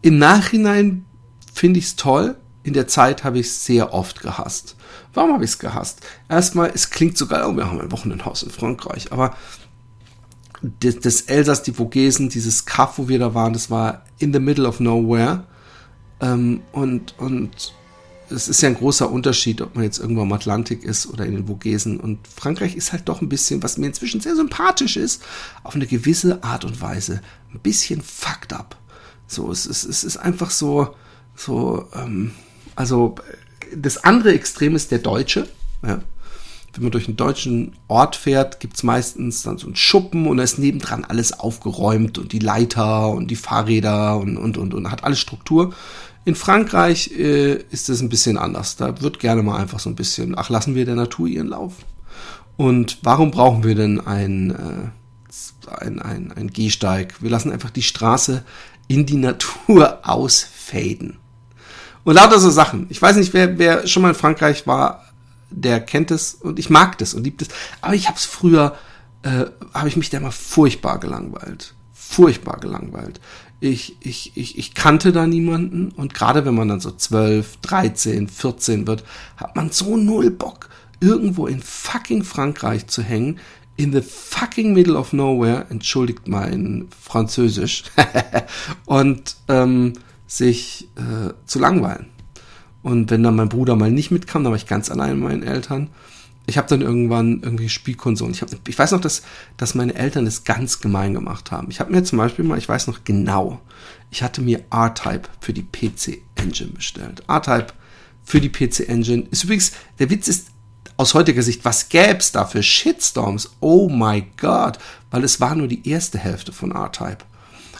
im 0.00 0.18
Nachhinein 0.18 1.04
finde 1.52 1.78
ich 1.78 1.86
es 1.86 1.96
toll, 1.96 2.36
in 2.64 2.72
der 2.72 2.88
Zeit 2.88 3.24
habe 3.24 3.38
ich 3.38 3.46
es 3.46 3.64
sehr 3.64 3.92
oft 3.92 4.20
gehasst. 4.20 4.76
Warum 5.14 5.32
habe 5.32 5.44
ich 5.44 5.50
es 5.50 5.58
gehasst? 5.58 6.00
Erstmal, 6.28 6.70
es 6.74 6.90
klingt 6.90 7.18
so 7.18 7.26
geil, 7.26 7.44
oh, 7.46 7.56
wir 7.56 7.66
haben 7.66 7.80
ein 7.80 7.92
Wochenendhaus 7.92 8.42
in 8.42 8.50
Frankreich, 8.50 9.12
aber 9.12 9.36
das, 10.62 11.00
das 11.00 11.22
Elsass, 11.22 11.62
die 11.64 11.72
Vogesen, 11.72 12.28
dieses 12.28 12.64
Kaff, 12.64 12.98
wo 12.98 13.08
wir 13.08 13.18
da 13.18 13.34
waren, 13.34 13.52
das 13.52 13.70
war 13.70 14.04
in 14.18 14.32
the 14.32 14.38
middle 14.38 14.66
of 14.66 14.80
nowhere. 14.80 15.44
Ähm, 16.22 16.62
und, 16.72 17.18
und 17.18 17.74
es 18.30 18.48
ist 18.48 18.62
ja 18.62 18.68
ein 18.68 18.76
großer 18.76 19.10
Unterschied, 19.10 19.60
ob 19.60 19.74
man 19.74 19.84
jetzt 19.84 19.98
irgendwo 19.98 20.22
am 20.22 20.32
Atlantik 20.32 20.84
ist 20.84 21.06
oder 21.06 21.26
in 21.26 21.34
den 21.34 21.46
Vogesen. 21.46 22.00
Und 22.00 22.26
Frankreich 22.26 22.76
ist 22.76 22.92
halt 22.92 23.08
doch 23.08 23.20
ein 23.20 23.28
bisschen, 23.28 23.62
was 23.62 23.76
mir 23.76 23.86
inzwischen 23.86 24.20
sehr 24.20 24.36
sympathisch 24.36 24.96
ist, 24.96 25.22
auf 25.62 25.74
eine 25.74 25.86
gewisse 25.86 26.42
Art 26.42 26.64
und 26.64 26.80
Weise 26.80 27.20
ein 27.52 27.60
bisschen 27.60 28.00
fucked 28.00 28.52
up. 28.52 28.76
So, 29.26 29.50
es 29.50 29.66
ist, 29.66 29.84
es 29.84 30.04
ist 30.04 30.16
einfach 30.16 30.50
so, 30.50 30.94
so, 31.34 31.88
ähm, 31.94 32.32
also 32.74 33.16
das 33.74 34.04
andere 34.04 34.32
Extrem 34.32 34.76
ist 34.76 34.90
der 34.90 34.98
Deutsche. 34.98 35.48
Ja. 35.84 36.00
Wenn 36.74 36.84
man 36.84 36.92
durch 36.92 37.06
einen 37.06 37.18
deutschen 37.18 37.72
Ort 37.88 38.16
fährt, 38.16 38.60
gibt's 38.60 38.82
meistens 38.82 39.42
dann 39.42 39.58
so 39.58 39.66
einen 39.66 39.76
Schuppen 39.76 40.26
und 40.26 40.38
da 40.38 40.42
ist 40.42 40.58
nebendran 40.58 41.04
alles 41.04 41.38
aufgeräumt 41.38 42.16
und 42.16 42.32
die 42.32 42.38
Leiter 42.38 43.10
und 43.10 43.30
die 43.30 43.36
Fahrräder 43.36 44.16
und, 44.16 44.38
und, 44.38 44.56
und, 44.56 44.72
und 44.72 44.90
hat 44.90 45.04
alles 45.04 45.20
Struktur. 45.20 45.74
In 46.24 46.34
Frankreich 46.36 47.10
äh, 47.18 47.54
ist 47.70 47.88
es 47.88 48.00
ein 48.00 48.08
bisschen 48.08 48.38
anders. 48.38 48.76
Da 48.76 49.00
wird 49.00 49.18
gerne 49.18 49.42
mal 49.42 49.58
einfach 49.58 49.80
so 49.80 49.90
ein 49.90 49.96
bisschen, 49.96 50.38
ach, 50.38 50.50
lassen 50.50 50.74
wir 50.74 50.84
der 50.84 50.94
Natur 50.94 51.26
ihren 51.26 51.48
Lauf. 51.48 51.74
Und 52.56 52.98
warum 53.02 53.30
brauchen 53.30 53.64
wir 53.64 53.74
denn 53.74 54.00
ein, 54.00 54.50
äh, 54.50 55.74
ein, 55.80 56.00
ein, 56.00 56.32
ein 56.32 56.48
Gehsteig? 56.48 57.20
Wir 57.20 57.30
lassen 57.30 57.50
einfach 57.50 57.70
die 57.70 57.82
Straße 57.82 58.44
in 58.86 59.06
die 59.06 59.16
Natur 59.16 60.00
ausfaden. 60.08 61.18
Und 62.04 62.14
lauter 62.14 62.38
so 62.38 62.50
Sachen. 62.50 62.86
Ich 62.88 63.00
weiß 63.00 63.16
nicht, 63.16 63.32
wer, 63.32 63.58
wer 63.58 63.86
schon 63.86 64.02
mal 64.02 64.10
in 64.10 64.14
Frankreich 64.14 64.66
war, 64.66 65.06
der 65.50 65.80
kennt 65.80 66.10
es 66.10 66.34
und 66.34 66.58
ich 66.58 66.70
mag 66.70 66.98
das 66.98 67.14
und 67.14 67.24
liebt 67.24 67.42
es. 67.42 67.48
Aber 67.80 67.94
ich 67.94 68.06
habe 68.06 68.16
es 68.16 68.24
früher, 68.24 68.76
äh, 69.22 69.46
habe 69.74 69.88
ich 69.88 69.96
mich 69.96 70.10
da 70.10 70.20
mal 70.20 70.30
furchtbar 70.30 70.98
gelangweilt. 70.98 71.74
Furchtbar 71.92 72.58
gelangweilt. 72.58 73.20
Ich, 73.64 73.96
ich, 74.00 74.32
ich, 74.34 74.58
ich 74.58 74.74
kannte 74.74 75.12
da 75.12 75.24
niemanden 75.24 75.92
und 75.92 76.14
gerade 76.14 76.44
wenn 76.44 76.56
man 76.56 76.66
dann 76.66 76.80
so 76.80 76.90
12, 76.90 77.58
13, 77.58 78.26
14 78.26 78.88
wird, 78.88 79.04
hat 79.36 79.54
man 79.54 79.70
so 79.70 79.96
null 79.96 80.32
Bock, 80.32 80.68
irgendwo 80.98 81.46
in 81.46 81.62
fucking 81.62 82.24
Frankreich 82.24 82.88
zu 82.88 83.04
hängen, 83.04 83.38
in 83.76 83.92
the 83.92 84.00
fucking 84.02 84.72
middle 84.72 84.96
of 84.96 85.12
nowhere, 85.12 85.66
entschuldigt 85.70 86.26
mein 86.26 86.88
Französisch, 87.00 87.84
und 88.84 89.36
ähm, 89.46 89.92
sich 90.26 90.88
äh, 90.96 91.32
zu 91.46 91.60
langweilen. 91.60 92.06
Und 92.82 93.12
wenn 93.12 93.22
dann 93.22 93.36
mein 93.36 93.48
Bruder 93.48 93.76
mal 93.76 93.92
nicht 93.92 94.10
mitkam, 94.10 94.42
dann 94.42 94.50
war 94.50 94.56
ich 94.56 94.66
ganz 94.66 94.90
allein 94.90 95.20
mit 95.20 95.28
meinen 95.28 95.42
Eltern. 95.44 95.88
Ich 96.46 96.58
habe 96.58 96.68
dann 96.68 96.80
irgendwann 96.80 97.40
irgendwie 97.42 97.68
Spielkonsolen. 97.68 98.34
Ich, 98.34 98.42
hab, 98.42 98.50
ich 98.68 98.78
weiß 98.78 98.92
noch, 98.92 99.00
dass, 99.00 99.22
dass 99.56 99.74
meine 99.74 99.94
Eltern 99.94 100.24
das 100.24 100.44
ganz 100.44 100.80
gemein 100.80 101.14
gemacht 101.14 101.52
haben. 101.52 101.68
Ich 101.70 101.80
habe 101.80 101.92
mir 101.92 102.02
zum 102.02 102.18
Beispiel 102.18 102.44
mal, 102.44 102.58
ich 102.58 102.68
weiß 102.68 102.88
noch 102.88 103.04
genau, 103.04 103.60
ich 104.10 104.22
hatte 104.22 104.40
mir 104.40 104.64
R-Type 104.70 105.28
für 105.40 105.52
die 105.52 105.62
PC 105.62 106.18
Engine 106.34 106.72
bestellt. 106.72 107.22
R-Type 107.28 107.68
für 108.24 108.40
die 108.40 108.50
PC 108.50 108.88
Engine 108.88 109.26
ist 109.30 109.44
übrigens, 109.44 109.72
der 109.98 110.10
Witz 110.10 110.28
ist 110.28 110.48
aus 110.96 111.14
heutiger 111.14 111.42
Sicht, 111.42 111.64
was 111.64 111.88
gäb's 111.88 112.32
da 112.32 112.44
für 112.44 112.62
Shitstorms? 112.62 113.52
Oh 113.60 113.88
my 113.88 114.24
God, 114.40 114.78
weil 115.10 115.24
es 115.24 115.40
war 115.40 115.54
nur 115.54 115.68
die 115.68 115.88
erste 115.88 116.18
Hälfte 116.18 116.52
von 116.52 116.72
R-Type. 116.72 117.18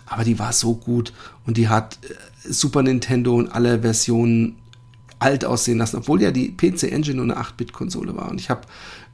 Aber 0.06 0.24
die 0.24 0.38
war 0.38 0.52
so 0.52 0.74
gut 0.74 1.12
und 1.46 1.56
die 1.56 1.68
hat 1.68 1.98
äh, 2.02 2.52
Super 2.52 2.82
Nintendo 2.82 3.34
und 3.34 3.50
alle 3.50 3.82
Versionen 3.82 4.56
alt 5.22 5.44
aussehen 5.44 5.78
lassen, 5.78 5.96
obwohl 5.96 6.20
ja 6.20 6.30
die 6.30 6.50
PC 6.56 6.84
Engine 6.84 7.16
nur 7.16 7.24
eine 7.24 7.40
8-Bit-Konsole 7.40 8.16
war. 8.16 8.30
Und 8.30 8.40
ich 8.40 8.50
habe 8.50 8.62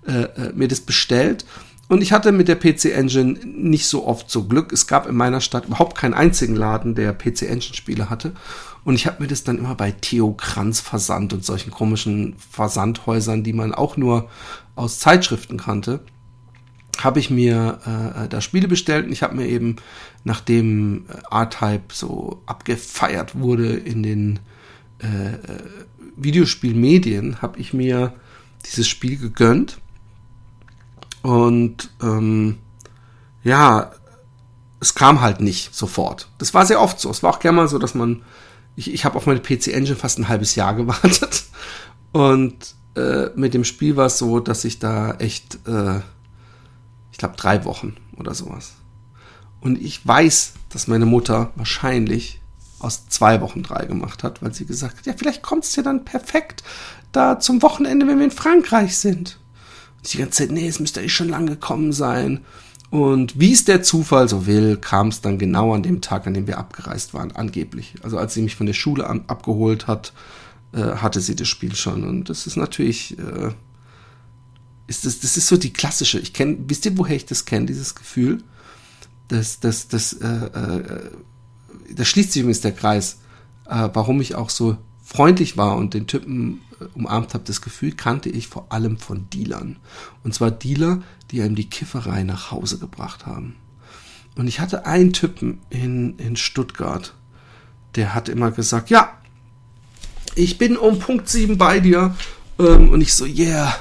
äh, 0.06 0.22
äh, 0.22 0.52
mir 0.54 0.68
das 0.68 0.80
bestellt 0.80 1.44
und 1.88 2.02
ich 2.02 2.12
hatte 2.12 2.32
mit 2.32 2.48
der 2.48 2.56
PC 2.56 2.86
Engine 2.86 3.38
nicht 3.44 3.86
so 3.86 4.06
oft 4.06 4.30
so 4.30 4.44
Glück. 4.44 4.72
Es 4.72 4.86
gab 4.86 5.06
in 5.06 5.16
meiner 5.16 5.40
Stadt 5.40 5.66
überhaupt 5.66 5.96
keinen 5.96 6.14
einzigen 6.14 6.54
Laden, 6.54 6.94
der 6.94 7.14
PC 7.14 7.42
Engine 7.42 7.74
Spiele 7.74 8.10
hatte. 8.10 8.32
Und 8.84 8.94
ich 8.94 9.06
habe 9.06 9.22
mir 9.22 9.28
das 9.28 9.42
dann 9.42 9.58
immer 9.58 9.74
bei 9.74 9.92
Theo 9.92 10.32
Kranz 10.34 10.80
Versand 10.80 11.32
und 11.32 11.44
solchen 11.44 11.70
komischen 11.70 12.36
Versandhäusern, 12.38 13.42
die 13.42 13.54
man 13.54 13.74
auch 13.74 13.96
nur 13.96 14.28
aus 14.76 14.98
Zeitschriften 14.98 15.56
kannte, 15.56 16.00
habe 16.98 17.20
ich 17.20 17.30
mir 17.30 17.80
äh 18.24 18.28
da 18.28 18.40
Spiele 18.40 18.68
bestellt 18.68 19.06
und 19.06 19.12
ich 19.12 19.22
habe 19.22 19.36
mir 19.36 19.46
eben, 19.46 19.76
nachdem 20.24 21.06
äh, 21.08 21.34
R-Type 21.34 21.94
so 21.94 22.42
abgefeiert 22.46 23.38
wurde 23.38 23.74
in 23.74 24.02
den 24.02 24.40
äh, 25.02 25.06
äh 25.06 25.38
Videospielmedien 26.18 27.40
habe 27.40 27.58
ich 27.58 27.72
mir 27.72 28.12
dieses 28.66 28.88
Spiel 28.88 29.16
gegönnt. 29.16 29.78
Und 31.22 31.90
ähm, 32.02 32.58
ja, 33.42 33.92
es 34.80 34.94
kam 34.94 35.20
halt 35.20 35.40
nicht 35.40 35.74
sofort. 35.74 36.28
Das 36.38 36.54
war 36.54 36.66
sehr 36.66 36.80
oft 36.80 37.00
so. 37.00 37.10
Es 37.10 37.22
war 37.22 37.30
auch 37.30 37.40
gerne 37.40 37.56
mal 37.56 37.68
so, 37.68 37.78
dass 37.78 37.94
man. 37.94 38.22
Ich, 38.76 38.92
ich 38.92 39.04
habe 39.04 39.16
auf 39.16 39.26
meine 39.26 39.40
PC 39.40 39.68
Engine 39.68 39.96
fast 39.96 40.18
ein 40.18 40.28
halbes 40.28 40.54
Jahr 40.54 40.74
gewartet. 40.76 41.44
Und 42.12 42.74
äh, 42.94 43.30
mit 43.34 43.54
dem 43.54 43.64
Spiel 43.64 43.96
war 43.96 44.06
es 44.06 44.18
so, 44.18 44.40
dass 44.40 44.64
ich 44.64 44.78
da 44.78 45.14
echt, 45.14 45.58
äh, 45.66 46.00
ich 47.10 47.18
glaube, 47.18 47.36
drei 47.36 47.64
Wochen 47.64 47.96
oder 48.16 48.34
sowas. 48.34 48.74
Und 49.60 49.80
ich 49.80 50.06
weiß, 50.06 50.54
dass 50.68 50.86
meine 50.86 51.06
Mutter 51.06 51.52
wahrscheinlich 51.56 52.40
aus 52.78 53.08
zwei 53.08 53.40
Wochen 53.40 53.62
drei 53.62 53.84
gemacht 53.86 54.22
hat, 54.22 54.42
weil 54.42 54.54
sie 54.54 54.66
gesagt 54.66 54.98
hat, 54.98 55.06
ja, 55.06 55.14
vielleicht 55.16 55.42
kommt 55.42 55.64
es 55.64 55.74
ja 55.76 55.82
dann 55.82 56.04
perfekt 56.04 56.62
da 57.12 57.40
zum 57.40 57.62
Wochenende, 57.62 58.06
wenn 58.06 58.18
wir 58.18 58.26
in 58.26 58.30
Frankreich 58.30 58.96
sind. 58.96 59.38
Und 59.96 60.12
die 60.12 60.18
ganze 60.18 60.38
Zeit, 60.38 60.52
nee, 60.52 60.68
es 60.68 60.80
müsste 60.80 61.00
eigentlich 61.00 61.14
schon 61.14 61.28
lang 61.28 61.46
gekommen 61.46 61.92
sein. 61.92 62.44
Und 62.90 63.38
wie 63.38 63.52
es 63.52 63.64
der 63.64 63.82
Zufall 63.82 64.28
so 64.28 64.46
will, 64.46 64.76
kam 64.76 65.08
es 65.08 65.20
dann 65.20 65.38
genau 65.38 65.74
an 65.74 65.82
dem 65.82 66.00
Tag, 66.00 66.26
an 66.26 66.34
dem 66.34 66.46
wir 66.46 66.58
abgereist 66.58 67.12
waren, 67.12 67.32
angeblich. 67.32 67.94
Also 68.02 68.16
als 68.18 68.34
sie 68.34 68.42
mich 68.42 68.56
von 68.56 68.66
der 68.66 68.72
Schule 68.72 69.06
an, 69.06 69.24
abgeholt 69.26 69.86
hat, 69.86 70.12
äh, 70.72 70.80
hatte 70.80 71.20
sie 71.20 71.36
das 71.36 71.48
Spiel 71.48 71.74
schon. 71.74 72.04
Und 72.04 72.30
das 72.30 72.46
ist 72.46 72.56
natürlich, 72.56 73.18
äh, 73.18 73.52
ist 74.86 75.04
das, 75.04 75.20
das 75.20 75.36
ist 75.36 75.48
so 75.48 75.56
die 75.56 75.72
klassische. 75.72 76.18
Ich 76.18 76.32
kenne, 76.32 76.56
wisst 76.66 76.86
ihr, 76.86 76.96
woher 76.96 77.16
ich 77.16 77.26
das 77.26 77.44
kenne, 77.44 77.66
dieses 77.66 77.94
Gefühl? 77.94 78.42
Das, 79.28 79.60
das, 79.60 79.88
das, 79.88 80.14
äh, 80.14 80.26
äh, 80.26 81.10
da 81.94 82.04
schließt 82.04 82.32
sich 82.32 82.42
übrigens 82.42 82.60
der 82.60 82.72
Kreis, 82.72 83.18
äh, 83.66 83.88
warum 83.92 84.20
ich 84.20 84.34
auch 84.34 84.50
so 84.50 84.76
freundlich 85.04 85.56
war 85.56 85.76
und 85.76 85.94
den 85.94 86.06
Typen 86.06 86.60
äh, 86.80 86.84
umarmt 86.94 87.34
habe. 87.34 87.44
Das 87.44 87.60
Gefühl 87.60 87.92
kannte 87.92 88.28
ich 88.28 88.48
vor 88.48 88.66
allem 88.70 88.98
von 88.98 89.28
Dealern. 89.30 89.76
Und 90.24 90.34
zwar 90.34 90.50
Dealer, 90.50 91.02
die 91.30 91.42
einem 91.42 91.54
die 91.54 91.68
Kifferei 91.68 92.22
nach 92.22 92.50
Hause 92.50 92.78
gebracht 92.78 93.26
haben. 93.26 93.56
Und 94.36 94.46
ich 94.46 94.60
hatte 94.60 94.86
einen 94.86 95.12
Typen 95.12 95.60
in, 95.70 96.16
in 96.18 96.36
Stuttgart, 96.36 97.14
der 97.96 98.14
hat 98.14 98.28
immer 98.28 98.50
gesagt, 98.50 98.90
ja, 98.90 99.12
ich 100.34 100.58
bin 100.58 100.76
um 100.76 100.98
Punkt 101.00 101.28
7 101.28 101.58
bei 101.58 101.80
dir. 101.80 102.14
Ähm, 102.58 102.90
und 102.90 103.00
ich 103.00 103.14
so, 103.14 103.24
yeah, 103.24 103.74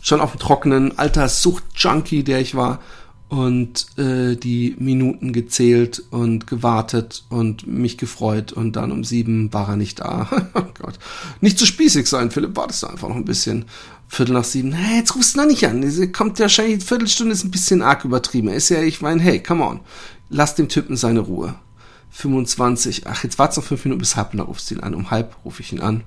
schon 0.00 0.20
auf 0.20 0.32
dem 0.32 0.40
Trockenen, 0.40 0.98
alter 0.98 1.28
Sucht-Junkie, 1.28 2.24
der 2.24 2.40
ich 2.40 2.54
war 2.54 2.80
und 3.30 3.86
äh, 3.96 4.34
die 4.34 4.74
Minuten 4.78 5.32
gezählt 5.32 6.02
und 6.10 6.48
gewartet 6.48 7.24
und 7.28 7.64
mich 7.64 7.96
gefreut 7.96 8.52
und 8.52 8.74
dann 8.74 8.90
um 8.90 9.04
sieben 9.04 9.52
war 9.52 9.68
er 9.68 9.76
nicht 9.76 10.00
da. 10.00 10.28
oh 10.54 10.64
Gott. 10.80 10.98
Nicht 11.40 11.56
zu 11.56 11.64
spießig 11.64 12.08
sein, 12.08 12.32
Philipp, 12.32 12.56
wartest 12.56 12.82
du 12.82 12.88
einfach 12.88 13.08
noch 13.08 13.16
ein 13.16 13.24
bisschen. 13.24 13.66
Viertel 14.08 14.32
nach 14.32 14.42
sieben, 14.42 14.72
hey, 14.72 14.98
jetzt 14.98 15.14
rufst 15.14 15.36
du 15.36 15.38
noch 15.38 15.46
nicht 15.46 15.64
an. 15.64 16.12
Kommt 16.12 16.40
wahrscheinlich, 16.40 16.74
eine 16.74 16.84
Viertelstunde 16.84 17.32
ist 17.32 17.44
ein 17.44 17.52
bisschen 17.52 17.82
arg 17.82 18.04
übertrieben. 18.04 18.48
Ist 18.48 18.68
ja, 18.68 18.82
ich 18.82 19.00
meine, 19.00 19.22
hey, 19.22 19.40
come 19.40 19.64
on. 19.64 19.78
Lass 20.28 20.56
dem 20.56 20.68
Typen 20.68 20.96
seine 20.96 21.20
Ruhe. 21.20 21.54
25, 22.10 23.06
ach, 23.06 23.22
jetzt 23.22 23.38
wart's 23.38 23.56
noch 23.56 23.62
fünf 23.62 23.84
Minuten 23.84 24.00
bis 24.00 24.16
halb, 24.16 24.32
dann 24.32 24.40
rufst 24.40 24.68
du 24.68 24.74
ihn 24.74 24.80
an. 24.80 24.96
Um 24.96 25.12
halb 25.12 25.36
rufe 25.44 25.62
ich 25.62 25.72
ihn 25.72 25.80
an. 25.80 26.02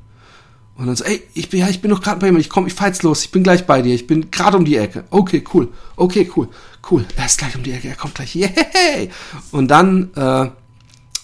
Und 0.76 0.88
dann 0.88 0.96
so, 0.98 1.06
ey, 1.06 1.22
ich 1.34 1.50
bin 1.50 1.60
ja, 1.60 1.70
ich 1.70 1.82
bin 1.82 1.92
doch 1.92 2.02
gerade 2.02 2.20
bei 2.20 2.28
ihm, 2.28 2.36
ich 2.36 2.50
komm, 2.50 2.68
ich 2.68 2.74
fahr 2.74 2.88
jetzt 2.88 3.04
los, 3.04 3.24
ich 3.24 3.32
bin 3.32 3.44
gleich 3.44 3.66
bei 3.66 3.82
dir, 3.82 3.94
ich 3.94 4.08
bin 4.08 4.32
gerade 4.32 4.58
um 4.58 4.66
die 4.66 4.76
Ecke. 4.76 5.06
Okay, 5.12 5.44
cool, 5.54 5.70
okay, 5.96 6.30
cool, 6.36 6.50
cool, 6.90 7.06
er 7.16 7.26
ist 7.26 7.38
gleich 7.38 7.56
um 7.56 7.64
die 7.64 7.72
Ecke, 7.72 7.90
er 7.90 7.96
kommt 7.96 8.16
gleich, 8.16 8.36
yay! 8.36 9.10
Und 9.52 9.70
dann 9.70 10.14
äh, 10.16 10.52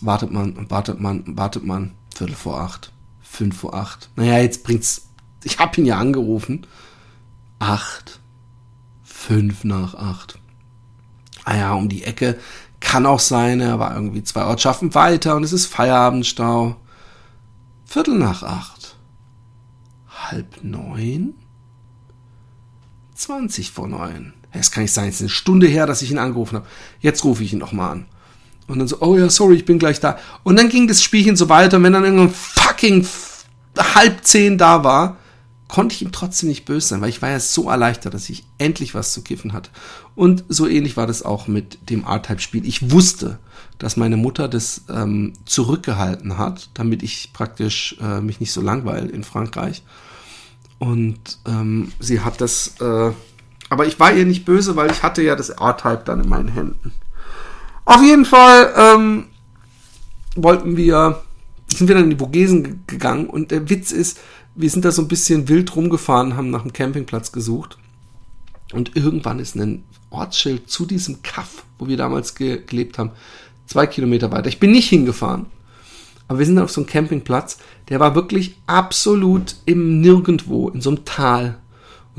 wartet 0.02 0.32
man 0.32 0.70
wartet 0.70 1.00
man 1.00 1.24
wartet 1.38 1.64
man, 1.64 1.92
Viertel 2.16 2.36
vor 2.36 2.60
acht, 2.60 2.92
fünf 3.22 3.60
vor 3.60 3.74
acht. 3.74 4.10
Naja, 4.16 4.40
jetzt 4.40 4.64
bringt's, 4.64 5.08
ich 5.44 5.60
hab 5.60 5.78
ihn 5.78 5.86
ja 5.86 5.98
angerufen. 5.98 6.68
Acht, 7.60 8.20
fünf 9.04 9.64
nach 9.64 9.96
acht. 9.96 10.40
Ah 11.44 11.56
ja, 11.56 11.74
um 11.74 11.90
die 11.90 12.04
Ecke 12.04 12.40
kann 12.80 13.06
auch 13.06 13.20
sein, 13.20 13.60
er 13.60 13.80
war 13.80 13.94
irgendwie 13.94 14.24
zwei 14.24 14.46
Ortschaften 14.46 14.96
weiter 14.96 15.36
und 15.36 15.44
es 15.44 15.54
ist 15.54 15.66
Feierabendstau. 15.66 16.78
Viertel 17.86 18.18
nach 18.18 18.44
acht 18.44 18.80
halb 20.32 20.64
neun? 20.64 21.34
Zwanzig 23.16 23.72
vor 23.72 23.88
neun. 23.88 24.34
Es 24.52 24.72
kann 24.72 24.84
nicht 24.84 24.94
sein, 24.94 25.10
es 25.10 25.16
ist 25.16 25.22
eine 25.22 25.30
Stunde 25.30 25.68
her, 25.68 25.86
dass 25.86 26.02
ich 26.02 26.12
ihn 26.12 26.18
angerufen 26.18 26.58
habe. 26.58 26.68
Jetzt 27.00 27.24
rufe 27.24 27.44
ich 27.44 27.54
ihn 27.54 27.60
nochmal 27.60 27.92
an. 27.92 28.06
Und 28.68 28.80
dann 28.80 28.88
so, 28.88 29.02
oh 29.02 29.18
ja, 29.18 29.30
sorry, 29.30 29.56
ich 29.56 29.66
bin 29.66 29.80
gleich 29.80 30.00
da. 30.00 30.18
Und 30.44 30.58
dann 30.58 30.70
ging 30.70 30.88
das 30.88 31.04
Spielchen 31.04 31.36
so 31.36 31.50
weiter, 31.50 31.78
und 31.78 31.84
wenn 31.84 31.94
dann 31.94 32.04
irgendein 32.04 32.32
fucking 32.32 33.06
halb 33.78 34.24
zehn 34.24 34.58
da 34.58 34.84
war, 34.84 35.18
konnte 35.68 35.94
ich 35.94 36.02
ihm 36.02 36.12
trotzdem 36.12 36.50
nicht 36.50 36.66
böse 36.66 36.88
sein, 36.88 37.02
weil 37.02 37.10
ich 37.10 37.22
war 37.22 37.30
ja 37.30 37.40
so 37.40 37.70
erleichtert, 37.70 38.14
dass 38.14 38.30
ich 38.30 38.44
endlich 38.58 38.96
was 38.96 39.14
zu 39.14 39.22
kiffen 39.22 39.54
hatte. 39.54 39.70
Und 40.16 40.44
so 40.50 40.68
ähnlich 40.68 40.98
war 40.98 41.08
das 41.08 41.24
auch 41.24 41.48
mit 41.48 41.90
dem 41.90 42.04
R-Type-Spiel. 42.04 42.66
Ich 42.66 42.92
wusste, 42.92 43.38
dass 43.78 43.96
meine 43.96 44.18
Mutter 44.18 44.48
das 44.48 44.86
ähm, 44.90 45.34
zurückgehalten 45.46 46.38
hat, 46.38 46.70
damit 46.74 47.04
ich 47.04 47.32
praktisch 47.34 47.96
äh, 48.02 48.20
mich 48.20 48.40
nicht 48.40 48.52
so 48.52 48.62
langweile 48.62 49.10
in 49.10 49.24
Frankreich. 49.24 49.84
Und 50.80 51.40
ähm, 51.46 51.92
sie 52.00 52.22
hat 52.22 52.42
das, 52.42 52.76
äh, 52.82 53.12
aber 53.70 53.86
ich 53.86 54.00
war 54.00 54.12
ihr 54.12 54.26
nicht 54.26 54.46
böse, 54.46 54.76
weil 54.76 54.92
ich 54.92 55.04
hatte 55.04 55.22
ja 55.22 55.36
das 55.36 55.50
R-Type 55.50 56.02
dann 56.06 56.24
in 56.24 56.30
meinen 56.30 56.50
Händen. 56.50 56.92
Auf 57.86 58.02
jeden 58.02 58.26
Fall 58.26 58.74
ähm, 58.76 59.26
wollten 60.36 60.78
wir, 60.78 61.24
sind 61.68 61.88
wir 61.88 61.96
dann 61.96 62.06
in 62.06 62.12
die 62.12 62.18
Vogesen 62.18 62.84
gegangen 62.88 63.28
und 63.28 63.52
der 63.52 63.70
Witz 63.70 63.92
ist, 63.92 64.20
wir 64.56 64.70
sind 64.70 64.86
da 64.86 64.92
so 64.92 65.02
ein 65.02 65.08
bisschen 65.08 65.48
wild 65.48 65.76
rumgefahren, 65.76 66.36
haben 66.36 66.50
nach 66.50 66.62
einem 66.62 66.74
Campingplatz 66.74 67.32
gesucht. 67.32 67.78
Und 68.74 68.96
irgendwann 68.96 69.40
ist 69.40 69.56
ein 69.56 69.84
Ortsschild 70.10 70.70
zu 70.70 70.86
diesem 70.86 71.22
Kaff, 71.24 71.64
wo 71.78 71.88
wir 71.88 71.98
damals 71.98 72.36
ge 72.36 72.62
gelebt 72.66 72.98
haben, 72.98 73.12
zwei 73.66 73.88
Kilometer 73.88 74.32
weiter. 74.32 74.50
Ich 74.50 74.60
bin 74.60 74.72
nicht 74.72 74.90
hingefahren, 74.90 75.46
aber 76.28 76.40
wir 76.40 76.46
sind 76.46 76.56
dann 76.56 76.66
auf 76.66 76.72
so 76.72 76.82
einem 76.82 76.90
Campingplatz, 76.90 77.58
der 77.90 78.00
war 78.00 78.16
wirklich 78.16 78.58
absolut 78.68 79.56
im 79.66 80.02
Nirgendwo, 80.02 80.70
in 80.70 80.82
so 80.82 80.92
einem 80.92 81.06
Tal. 81.06 81.58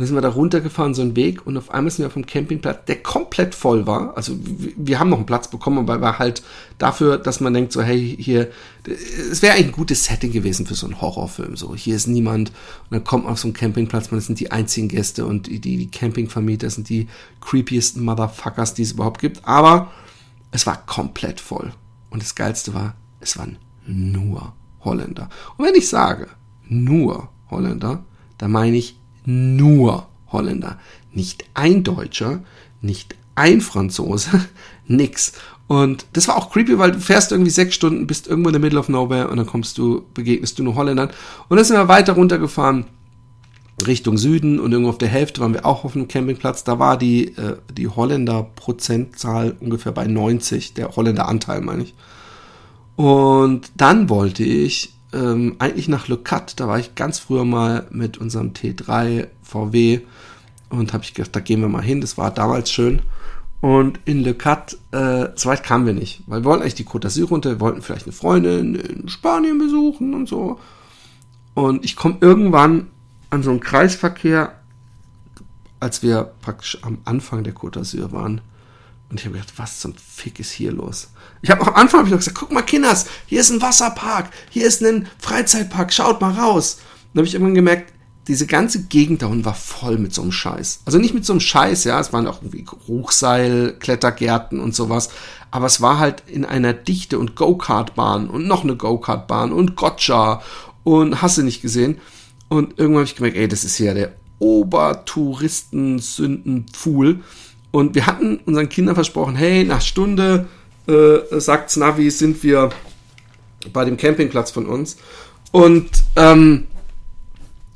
Und 0.01 0.05
dann 0.05 0.15
sind 0.15 0.17
wir 0.17 0.23
da 0.23 0.31
runtergefahren, 0.31 0.95
so 0.95 1.03
einen 1.03 1.15
Weg, 1.15 1.47
und 1.47 1.59
auf 1.59 1.71
einmal 1.73 1.91
sind 1.91 2.05
wir 2.05 2.07
auf 2.07 2.17
einem 2.17 2.25
Campingplatz, 2.25 2.87
der 2.87 3.03
komplett 3.03 3.55
voll 3.55 3.87
war. 3.87 4.17
Also 4.17 4.35
wir 4.43 4.99
haben 4.99 5.11
noch 5.11 5.19
einen 5.19 5.27
Platz 5.27 5.49
bekommen, 5.49 5.77
aber 5.77 6.01
war 6.01 6.19
halt 6.19 6.43
dafür, 6.79 7.19
dass 7.19 7.41
man 7.41 7.53
denkt, 7.53 7.71
so, 7.73 7.83
hey, 7.83 8.17
hier, 8.19 8.51
es 9.31 9.43
wäre 9.43 9.57
ein 9.57 9.73
gutes 9.73 10.07
Setting 10.07 10.33
gewesen 10.33 10.65
für 10.65 10.75
so 10.75 10.87
einen 10.87 11.03
Horrorfilm. 11.03 11.55
So, 11.55 11.77
hier 11.77 11.97
ist 11.97 12.07
niemand, 12.07 12.49
und 12.49 12.93
dann 12.93 13.05
kommt 13.05 13.25
man 13.25 13.35
auf 13.35 13.41
so 13.41 13.49
einen 13.49 13.53
Campingplatz, 13.53 14.11
man 14.11 14.23
sind 14.23 14.41
die 14.41 14.51
einzigen 14.51 14.89
Gäste 14.89 15.27
und 15.27 15.49
die, 15.49 15.61
die 15.61 15.91
Campingvermieter 15.91 16.71
sind 16.71 16.89
die 16.89 17.07
creepiesten 17.43 18.03
Motherfuckers, 18.03 18.73
die 18.73 18.85
es 18.85 18.93
überhaupt 18.93 19.21
gibt. 19.21 19.47
Aber 19.47 19.91
es 20.51 20.67
war 20.67 20.79
komplett 20.87 21.41
voll. 21.41 21.75
Und 22.09 22.23
das 22.23 22.35
Geilste 22.35 22.73
war, 22.73 22.95
es 23.21 23.37
waren 23.37 23.59
nur 23.87 24.55
Holländer. 24.83 25.29
Und 25.59 25.67
wenn 25.67 25.75
ich 25.75 25.91
sage, 25.91 26.29
nur 26.67 27.29
Holländer, 27.51 28.03
dann 28.39 28.53
meine 28.53 28.79
ich 28.79 29.00
nur 29.25 30.07
Holländer. 30.29 30.79
Nicht 31.13 31.45
ein 31.55 31.83
Deutscher, 31.83 32.43
nicht 32.81 33.17
ein 33.35 33.61
Franzose, 33.61 34.47
nix. 34.87 35.33
Und 35.67 36.07
das 36.15 36.27
war 36.27 36.37
auch 36.37 36.51
creepy, 36.51 36.79
weil 36.79 36.93
du 36.93 37.01
fährst 37.01 37.31
irgendwie 37.31 37.51
sechs 37.51 37.75
Stunden, 37.75 38.07
bist 38.07 38.27
irgendwo 38.27 38.49
in 38.49 38.55
the 38.55 38.61
middle 38.61 38.79
of 38.79 38.89
nowhere 38.89 39.29
und 39.29 39.37
dann 39.37 39.47
kommst 39.47 39.79
du, 39.79 40.05
begegnest 40.15 40.59
du 40.59 40.65
nur 40.65 40.75
Holländern. 40.75 41.11
Und 41.49 41.57
dann 41.57 41.65
sind 41.65 41.77
wir 41.77 41.89
weiter 41.89 42.15
runtergefahren 42.15 42.87
Richtung 43.87 44.19
Süden 44.19 44.61
und 44.61 44.73
irgendwo 44.73 44.91
auf 44.91 44.99
der 44.99 45.09
Hälfte 45.09 45.41
waren 45.41 45.55
wir 45.55 45.65
auch 45.65 45.85
auf 45.85 45.95
einem 45.95 46.09
Campingplatz. 46.09 46.65
Da 46.65 46.79
war 46.79 46.99
die, 46.99 47.37
äh, 47.37 47.57
die 47.73 47.89
Holländer 47.89 48.51
Prozentzahl 48.57 49.57
ungefähr 49.61 49.93
bei 49.93 50.07
90, 50.07 50.75
der 50.75 50.97
Holländer 50.97 51.29
Anteil 51.29 51.61
meine 51.61 51.85
ich. 51.85 51.95
Und 52.97 53.71
dann 53.77 54.09
wollte 54.09 54.45
ich 54.45 54.95
ähm, 55.13 55.57
eigentlich 55.59 55.89
nach 55.89 56.09
Le 56.09 56.19
Cat, 56.19 56.59
da 56.61 56.69
war 56.69 56.79
ich 56.79 56.95
ganz 56.95 57.19
früher 57.19 57.45
mal 57.45 57.87
mit 57.91 58.19
unserem 58.19 58.53
T3 58.53 59.29
VW 59.43 60.01
und 60.69 60.93
habe 60.93 61.05
ich 61.05 61.15
gedacht, 61.15 61.35
da 61.35 61.41
gehen 61.41 61.61
wir 61.61 61.69
mal 61.69 61.83
hin, 61.83 62.01
das 62.01 62.17
war 62.17 62.31
damals 62.31 62.71
schön. 62.71 63.03
Und 63.61 64.01
in 64.07 64.23
Le 64.23 64.35
Cat, 64.35 64.79
äh, 64.93 65.29
so 65.35 65.51
weit 65.51 65.63
kamen 65.63 65.87
wir 65.87 65.93
nicht, 65.93 66.23
weil 66.27 66.41
wir 66.41 66.45
wollten 66.47 66.63
eigentlich 66.63 66.77
die 66.77 66.87
Côte 66.87 67.07
d'Azur 67.07 67.29
runter, 67.29 67.51
wir 67.51 67.61
wollten 67.61 67.83
vielleicht 67.83 68.07
eine 68.07 68.13
Freundin 68.13 68.75
in 68.75 69.09
Spanien 69.09 69.59
besuchen 69.59 70.15
und 70.15 70.29
so. 70.29 70.59
Und 71.55 71.85
ich 71.85 71.97
komme 71.97 72.17
irgendwann 72.21 72.87
an 73.29 73.43
so 73.43 73.51
einen 73.51 73.61
Kreisverkehr, 73.61 74.55
als 75.79 76.03
wir 76.03 76.33
praktisch 76.41 76.79
am 76.83 76.99
Anfang 77.05 77.45
der 77.45 77.55
Côte 77.55 77.81
d'Azur 77.81 78.13
waren. 78.13 78.41
Und 79.11 79.19
ich 79.19 79.27
habe 79.27 79.37
gedacht, 79.37 79.55
was 79.57 79.81
zum 79.81 79.95
Fick 79.95 80.39
ist 80.39 80.53
hier 80.53 80.71
los? 80.73 81.09
Ich 81.43 81.51
habe 81.51 81.67
am 81.67 81.75
Anfang 81.75 82.01
hab 82.01 82.07
ich 82.07 82.13
noch 82.13 82.19
gesagt, 82.19 82.39
guck 82.39 82.53
mal, 82.53 82.63
Kinders, 82.63 83.07
hier 83.27 83.41
ist 83.41 83.51
ein 83.51 83.61
Wasserpark, 83.61 84.31
hier 84.51 84.67
ist 84.67 84.83
ein 84.83 85.09
Freizeitpark, 85.19 85.93
schaut 85.93 86.21
mal 86.21 86.33
raus. 86.33 86.79
dann 87.13 87.21
habe 87.21 87.27
ich 87.27 87.35
irgendwann 87.35 87.57
gemerkt, 87.57 87.93
diese 88.29 88.47
ganze 88.47 88.85
Gegend 88.85 89.23
da 89.23 89.27
unten 89.27 89.45
war 89.45 89.55
voll 89.55 89.99
mit 89.99 90.15
so 90.15 90.23
einem 90.23 90.31
Scheiß. 90.31 90.83
Also 90.85 90.99
nicht 90.99 91.15
mit 91.15 91.27
so 91.27 91.33
einem 91.33 91.41
Scheiß, 91.41 91.83
ja, 91.85 91.99
es 91.99 92.13
waren 92.13 92.29
auch 92.29 92.43
irgendwie 92.43 92.65
Hochseil, 92.87 93.75
Klettergärten 93.81 94.61
und 94.61 94.77
sowas, 94.77 95.09
aber 95.51 95.67
es 95.67 95.81
war 95.81 95.99
halt 95.99 96.23
in 96.29 96.45
einer 96.45 96.73
Dichte 96.73 97.19
und 97.19 97.35
Go-Kart-Bahn 97.35 98.31
und 98.31 98.47
noch 98.47 98.63
eine 98.63 98.77
Go-Kart-Bahn 98.77 99.51
und 99.53 99.75
Gotcha 99.75 100.41
und 100.85 101.21
hast 101.23 101.39
du 101.39 101.43
nicht 101.43 101.63
gesehen. 101.63 101.99
Und 102.49 102.79
irgendwann 102.79 103.01
habe 103.01 103.11
ich 103.11 103.17
gemerkt, 103.17 103.37
ey, 103.37 103.49
das 103.49 103.65
ist 103.65 103.77
ja 103.79 103.95
der 103.95 104.13
Obertouristen-Sündenpfuhl. 104.39 107.25
Und 107.71 107.95
wir 107.95 108.07
hatten 108.07 108.39
unseren 108.47 108.69
Kindern 108.69 108.95
versprochen, 108.95 109.37
hey, 109.37 109.65
nach 109.65 109.81
Stunde, 109.81 110.49
äh, 110.87 111.41
sagt 111.41 111.77
Navi, 111.77 112.11
sind 112.11 112.43
wir 112.43 112.71
bei 113.73 113.85
dem 113.85 113.97
Campingplatz 113.97 114.51
von 114.51 114.67
uns. 114.67 114.97
Und 115.53 115.91
ähm, 116.17 116.67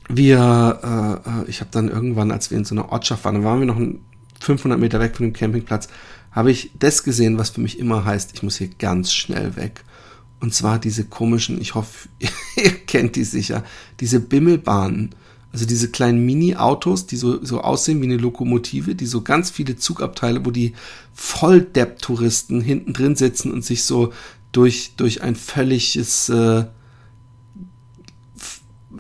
wir, 0.09 1.23
äh, 1.27 1.43
äh 1.43 1.51
ich 1.51 1.61
habe 1.61 1.71
dann 1.73 1.89
irgendwann, 1.89 2.31
als 2.31 2.51
wir 2.51 2.59
in 2.59 2.65
so 2.65 2.75
einer 2.75 2.91
Ortschaft 2.91 3.25
waren, 3.25 3.35
dann 3.35 3.45
waren 3.45 3.61
wir 3.61 3.67
noch 3.67 3.81
500 4.41 4.79
Meter 4.79 5.01
weg 5.01 5.17
von 5.17 5.27
dem 5.27 5.33
Campingplatz, 5.33 5.89
habe 6.33 6.51
ich 6.51 6.73
das 6.79 7.05
gesehen, 7.05 7.39
was 7.39 7.51
für 7.51 7.61
mich 7.61 7.79
immer 7.79 8.05
heißt, 8.05 8.33
ich 8.35 8.43
muss 8.43 8.57
hier 8.57 8.69
ganz 8.79 9.13
schnell 9.13 9.57
weg. 9.57 9.85
Und 10.41 10.53
zwar 10.53 10.79
diese 10.79 11.05
komischen, 11.05 11.61
ich 11.61 11.75
hoffe, 11.75 12.09
ihr 12.57 12.71
kennt 12.87 13.17
die 13.17 13.25
sicher, 13.25 13.65
diese 14.01 14.21
Bimmelbahnen 14.21 15.15
also 15.55 15.67
diese 15.67 15.89
kleinen 15.89 16.27
Mini-Autos, 16.27 17.07
die 17.07 17.15
so, 17.15 17.45
so 17.45 17.61
aussehen 17.61 18.01
wie 18.03 18.07
eine 18.07 18.17
Lokomotive, 18.17 18.97
die 18.97 19.07
so 19.07 19.23
ganz 19.23 19.51
viele 19.51 19.77
Zugabteile, 19.77 20.45
wo 20.45 20.51
die 20.51 20.75
Volldepp-Touristen 21.13 22.61
hinten 22.61 22.93
drin 22.93 23.15
sitzen 23.15 23.53
und 23.53 23.65
sich 23.65 23.85
so 23.85 24.13
durch, 24.51 24.95
durch 24.97 25.23
ein 25.23 25.37
völliges 25.37 26.29
äh, 26.29 26.65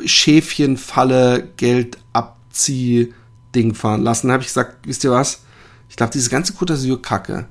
Schäfchenfalle 0.04 1.50
Geld 1.56 1.98
abzieh 2.12 3.12
Ding 3.52 3.74
fahren 3.74 4.02
lassen. 4.02 4.28
Da 4.28 4.34
habe 4.34 4.42
ich 4.42 4.48
gesagt, 4.48 4.86
wisst 4.86 5.02
ihr 5.02 5.10
was? 5.10 5.42
Ich 5.88 5.96
glaube, 5.96 6.12
diese 6.12 6.30
ganze 6.30 6.52
Côte 6.52 6.74
d'Azur 6.74 7.02
Kacke, 7.02 7.48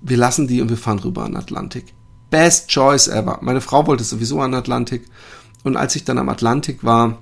wir 0.00 0.16
lassen 0.16 0.46
die 0.46 0.60
und 0.60 0.68
wir 0.68 0.76
fahren 0.76 1.00
rüber 1.00 1.24
an 1.24 1.32
den 1.32 1.38
Atlantik. 1.38 1.92
Best 2.30 2.68
choice 2.68 3.08
ever. 3.08 3.40
Meine 3.42 3.60
Frau 3.60 3.88
wollte 3.88 4.04
sowieso 4.04 4.40
an 4.40 4.52
den 4.52 4.60
Atlantik. 4.60 5.06
Und 5.64 5.76
als 5.76 5.96
ich 5.96 6.04
dann 6.04 6.18
am 6.18 6.28
Atlantik 6.28 6.84
war, 6.84 7.18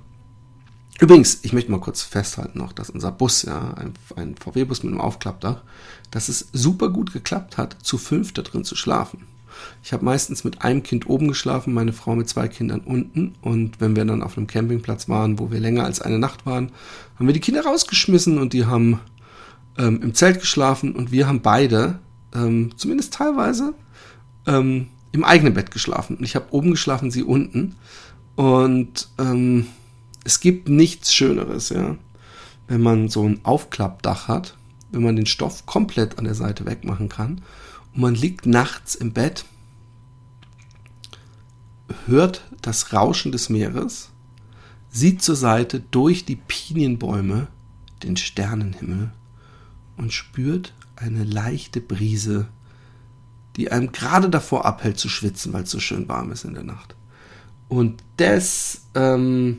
Übrigens, 1.02 1.40
ich 1.42 1.52
möchte 1.52 1.72
mal 1.72 1.80
kurz 1.80 2.02
festhalten 2.02 2.58
noch, 2.58 2.72
dass 2.72 2.88
unser 2.88 3.10
Bus, 3.10 3.42
ja, 3.42 3.74
ein, 3.74 3.92
ein 4.14 4.36
VW-Bus 4.36 4.84
mit 4.84 4.92
einem 4.92 5.00
Aufklappdach, 5.00 5.60
dass 6.12 6.28
es 6.28 6.46
super 6.52 6.90
gut 6.90 7.12
geklappt 7.12 7.58
hat, 7.58 7.74
zu 7.82 7.98
fünf 7.98 8.32
da 8.32 8.42
drin 8.42 8.62
zu 8.62 8.76
schlafen. 8.76 9.26
Ich 9.82 9.92
habe 9.92 10.04
meistens 10.04 10.44
mit 10.44 10.62
einem 10.62 10.84
Kind 10.84 11.08
oben 11.08 11.26
geschlafen, 11.26 11.74
meine 11.74 11.92
Frau 11.92 12.14
mit 12.14 12.28
zwei 12.28 12.46
Kindern 12.46 12.82
unten. 12.82 13.34
Und 13.40 13.80
wenn 13.80 13.96
wir 13.96 14.04
dann 14.04 14.22
auf 14.22 14.36
einem 14.36 14.46
Campingplatz 14.46 15.08
waren, 15.08 15.40
wo 15.40 15.50
wir 15.50 15.58
länger 15.58 15.82
als 15.82 16.00
eine 16.00 16.20
Nacht 16.20 16.46
waren, 16.46 16.70
haben 17.18 17.26
wir 17.26 17.34
die 17.34 17.40
Kinder 17.40 17.64
rausgeschmissen 17.64 18.38
und 18.38 18.52
die 18.52 18.66
haben 18.66 19.00
ähm, 19.78 20.02
im 20.02 20.14
Zelt 20.14 20.38
geschlafen 20.38 20.94
und 20.94 21.10
wir 21.10 21.26
haben 21.26 21.42
beide, 21.42 21.98
ähm, 22.32 22.70
zumindest 22.76 23.14
teilweise, 23.14 23.74
ähm, 24.46 24.86
im 25.10 25.24
eigenen 25.24 25.54
Bett 25.54 25.72
geschlafen. 25.72 26.18
Und 26.18 26.22
ich 26.22 26.36
habe 26.36 26.46
oben 26.52 26.70
geschlafen, 26.70 27.10
sie 27.10 27.24
unten. 27.24 27.74
Und 28.36 29.08
ähm, 29.18 29.66
es 30.24 30.40
gibt 30.40 30.68
nichts 30.68 31.14
Schöneres, 31.14 31.70
ja, 31.70 31.96
wenn 32.68 32.80
man 32.80 33.08
so 33.08 33.28
ein 33.28 33.44
Aufklappdach 33.44 34.28
hat, 34.28 34.56
wenn 34.90 35.02
man 35.02 35.16
den 35.16 35.26
Stoff 35.26 35.66
komplett 35.66 36.18
an 36.18 36.24
der 36.24 36.34
Seite 36.34 36.66
wegmachen 36.66 37.08
kann 37.08 37.42
und 37.94 38.00
man 38.00 38.14
liegt 38.14 38.46
nachts 38.46 38.94
im 38.94 39.12
Bett, 39.12 39.44
hört 42.06 42.42
das 42.60 42.92
Rauschen 42.92 43.32
des 43.32 43.48
Meeres, 43.48 44.10
sieht 44.90 45.22
zur 45.22 45.36
Seite 45.36 45.80
durch 45.80 46.24
die 46.24 46.36
Pinienbäume 46.36 47.48
den 48.02 48.16
Sternenhimmel 48.16 49.12
und 49.96 50.12
spürt 50.12 50.74
eine 50.96 51.24
leichte 51.24 51.80
Brise, 51.80 52.48
die 53.56 53.70
einem 53.70 53.92
gerade 53.92 54.30
davor 54.30 54.64
abhält 54.64 54.98
zu 54.98 55.08
schwitzen, 55.08 55.52
weil 55.52 55.64
es 55.64 55.70
so 55.70 55.80
schön 55.80 56.08
warm 56.08 56.32
ist 56.32 56.44
in 56.44 56.54
der 56.54 56.64
Nacht. 56.64 56.94
Und 57.68 58.02
das 58.16 58.82
ähm, 58.94 59.58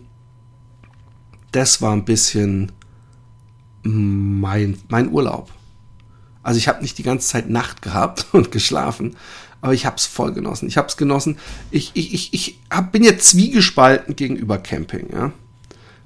das 1.53 1.81
war 1.81 1.93
ein 1.93 2.05
bisschen 2.05 2.71
mein, 3.83 4.77
mein 4.89 5.11
Urlaub. 5.11 5.51
Also 6.41 6.57
ich 6.57 6.67
habe 6.67 6.81
nicht 6.81 6.97
die 6.97 7.03
ganze 7.03 7.27
Zeit 7.27 7.49
Nacht 7.49 7.81
gehabt 7.81 8.27
und 8.33 8.51
geschlafen, 8.51 9.15
aber 9.61 9.73
ich 9.73 9.85
habe 9.85 9.95
es 9.95 10.05
voll 10.05 10.33
genossen. 10.33 10.67
Ich 10.67 10.77
habe 10.77 10.89
es 10.89 10.97
genossen. 10.97 11.37
Ich, 11.71 11.91
ich, 11.93 12.13
ich, 12.13 12.33
ich 12.33 12.59
hab, 12.69 12.91
bin 12.91 13.03
jetzt 13.03 13.29
zwiegespalten 13.29 14.15
gegenüber 14.15 14.57
Camping, 14.57 15.07
ja. 15.13 15.31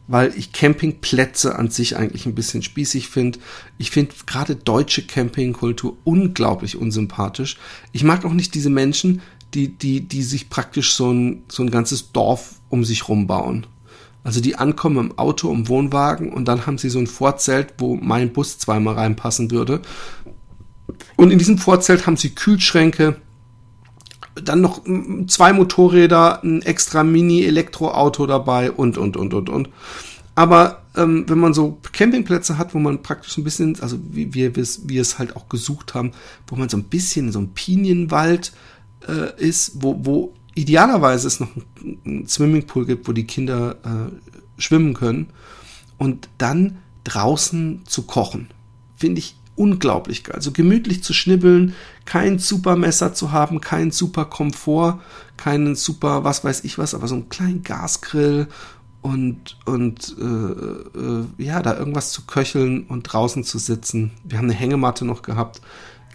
Weil 0.09 0.33
ich 0.37 0.53
Campingplätze 0.53 1.55
an 1.55 1.69
sich 1.69 1.97
eigentlich 1.97 2.25
ein 2.25 2.35
bisschen 2.35 2.61
spießig 2.61 3.09
finde. 3.09 3.39
Ich 3.77 3.91
finde 3.91 4.13
gerade 4.25 4.55
deutsche 4.55 5.05
Campingkultur 5.05 5.97
unglaublich 6.05 6.77
unsympathisch. 6.77 7.57
Ich 7.91 8.05
mag 8.05 8.23
auch 8.23 8.31
nicht 8.31 8.55
diese 8.55 8.69
Menschen, 8.69 9.21
die, 9.53 9.69
die, 9.69 10.01
die 10.07 10.23
sich 10.23 10.49
praktisch 10.49 10.93
so 10.93 11.11
ein, 11.11 11.43
so 11.49 11.63
ein 11.63 11.71
ganzes 11.71 12.13
Dorf 12.13 12.55
um 12.69 12.85
sich 12.85 13.09
rumbauen 13.09 13.67
Also 14.27 14.41
die 14.41 14.57
ankommen 14.57 14.97
im 14.97 15.17
Auto, 15.17 15.49
im 15.53 15.69
Wohnwagen 15.69 16.33
und 16.33 16.49
dann 16.49 16.65
haben 16.65 16.77
sie 16.77 16.89
so 16.89 16.99
ein 16.99 17.07
Vorzelt, 17.07 17.75
wo 17.77 17.95
mein 17.95 18.33
Bus 18.33 18.59
zweimal 18.59 18.95
reinpassen 18.95 19.51
würde. 19.51 19.81
Und 21.15 21.31
in 21.31 21.39
diesem 21.39 21.57
Vorzelt 21.57 22.05
haben 22.05 22.17
sie 22.17 22.35
Kühlschränke, 22.35 23.21
dann 24.35 24.59
noch 24.59 24.81
zwei 25.27 25.53
Motorräder, 25.53 26.43
ein 26.43 26.61
extra 26.61 27.05
Mini-Elektroauto 27.05 28.27
dabei 28.27 28.69
und, 28.69 28.97
und, 28.97 29.15
und, 29.15 29.33
und, 29.33 29.49
und. 29.49 29.69
Aber 30.35 30.81
ähm, 30.97 31.23
wenn 31.29 31.39
man 31.39 31.53
so 31.53 31.79
Campingplätze 31.93 32.57
hat, 32.57 32.73
wo 32.73 32.79
man 32.79 33.01
praktisch 33.01 33.37
ein 33.37 33.45
bisschen, 33.45 33.81
also 33.81 33.97
wie 34.11 34.33
wir 34.33 34.57
wie 34.57 34.97
es 34.97 35.19
halt 35.19 35.37
auch 35.37 35.47
gesucht 35.47 35.93
haben, 35.93 36.11
wo 36.47 36.57
man 36.57 36.67
so 36.67 36.75
ein 36.75 36.83
bisschen 36.83 37.31
so 37.31 37.39
einem 37.39 37.53
Pinienwald 37.53 38.51
äh, 39.07 39.41
ist, 39.41 39.81
wo, 39.81 39.97
wo 40.03 40.33
idealerweise 40.57 41.27
es 41.27 41.39
noch 41.39 41.49
einen 42.05 42.27
Swimmingpool 42.27 42.85
gibt, 42.85 43.07
wo 43.07 43.11
die 43.11 43.27
Kinder 43.27 43.75
äh, 43.83 44.61
schwimmen 44.61 44.93
können 44.93 45.27
und 45.97 46.29
dann 46.37 46.79
draußen 47.03 47.83
zu 47.85 48.03
kochen, 48.03 48.49
finde 48.95 49.19
ich 49.19 49.37
unglaublich 49.55 50.23
geil. 50.23 50.35
Also 50.35 50.51
gemütlich 50.51 51.03
zu 51.03 51.13
schnibbeln, 51.13 51.73
kein 52.05 52.39
super 52.39 52.75
Messer 52.75 53.13
zu 53.13 53.31
haben, 53.31 53.61
kein 53.61 53.91
super 53.91 54.25
Komfort, 54.25 54.99
keinen 55.35 55.75
super 55.75 56.23
was 56.23 56.43
weiß 56.43 56.63
ich 56.63 56.77
was, 56.77 56.93
aber 56.93 57.07
so 57.07 57.15
einen 57.15 57.29
kleinen 57.29 57.63
Gasgrill 57.63 58.47
und, 59.01 59.57
und 59.65 60.15
äh, 60.19 60.99
äh, 60.99 61.25
ja, 61.37 61.61
da 61.61 61.77
irgendwas 61.77 62.11
zu 62.11 62.25
köcheln 62.25 62.83
und 62.87 63.03
draußen 63.03 63.43
zu 63.43 63.57
sitzen. 63.57 64.11
Wir 64.23 64.37
haben 64.37 64.45
eine 64.45 64.53
Hängematte 64.53 65.05
noch 65.05 65.21
gehabt. 65.21 65.61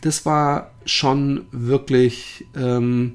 Das 0.02 0.26
war 0.26 0.72
schon 0.85 1.46
wirklich 1.52 2.46
ähm, 2.55 3.14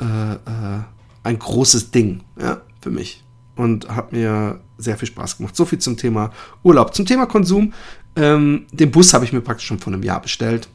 äh, 0.00 0.34
äh, 0.34 0.80
ein 1.22 1.38
großes 1.38 1.90
Ding 1.90 2.22
ja, 2.40 2.60
für 2.80 2.90
mich 2.90 3.24
und 3.56 3.88
hat 3.88 4.12
mir 4.12 4.60
sehr 4.78 4.96
viel 4.96 5.08
Spaß 5.08 5.38
gemacht. 5.38 5.56
So 5.56 5.64
viel 5.64 5.78
zum 5.78 5.96
Thema 5.96 6.30
Urlaub. 6.62 6.94
Zum 6.94 7.06
Thema 7.06 7.26
Konsum. 7.26 7.72
Ähm, 8.14 8.66
den 8.72 8.90
Bus 8.90 9.12
habe 9.14 9.24
ich 9.24 9.32
mir 9.32 9.40
praktisch 9.40 9.66
schon 9.66 9.78
vor 9.78 9.92
einem 9.92 10.02
Jahr 10.02 10.20
bestellt. 10.20 10.68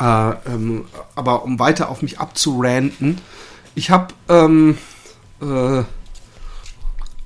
Äh, 0.00 0.30
ähm, 0.46 0.84
aber 1.14 1.44
um 1.44 1.58
weiter 1.58 1.88
auf 1.88 2.02
mich 2.02 2.18
abzuranten, 2.18 3.18
ich 3.74 3.90
habe 3.90 4.14
ähm, 4.28 4.78
äh, 5.40 5.82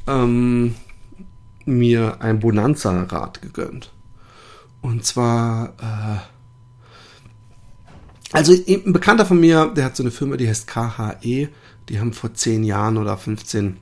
ähm, 0.07 0.75
mir 1.65 2.21
ein 2.21 2.41
Bonanza-Rad 2.41 3.43
gegönnt. 3.43 3.93
Und 4.81 5.05
zwar, 5.05 5.75
äh, 5.81 6.38
also 8.33 8.53
ein 8.53 8.93
Bekannter 8.93 9.27
von 9.27 9.41
mir, 9.41 9.73
der 9.75 9.85
hat 9.85 9.97
so 9.97 10.03
eine 10.03 10.11
Firma, 10.11 10.37
die 10.37 10.49
heißt 10.49 10.67
KHE. 10.67 11.49
Die 11.89 12.01
haben 12.01 12.13
vor 12.13 12.35
10 12.35 12.65
Jahren 12.65 12.99
oder 12.99 13.17
15 13.17 13.79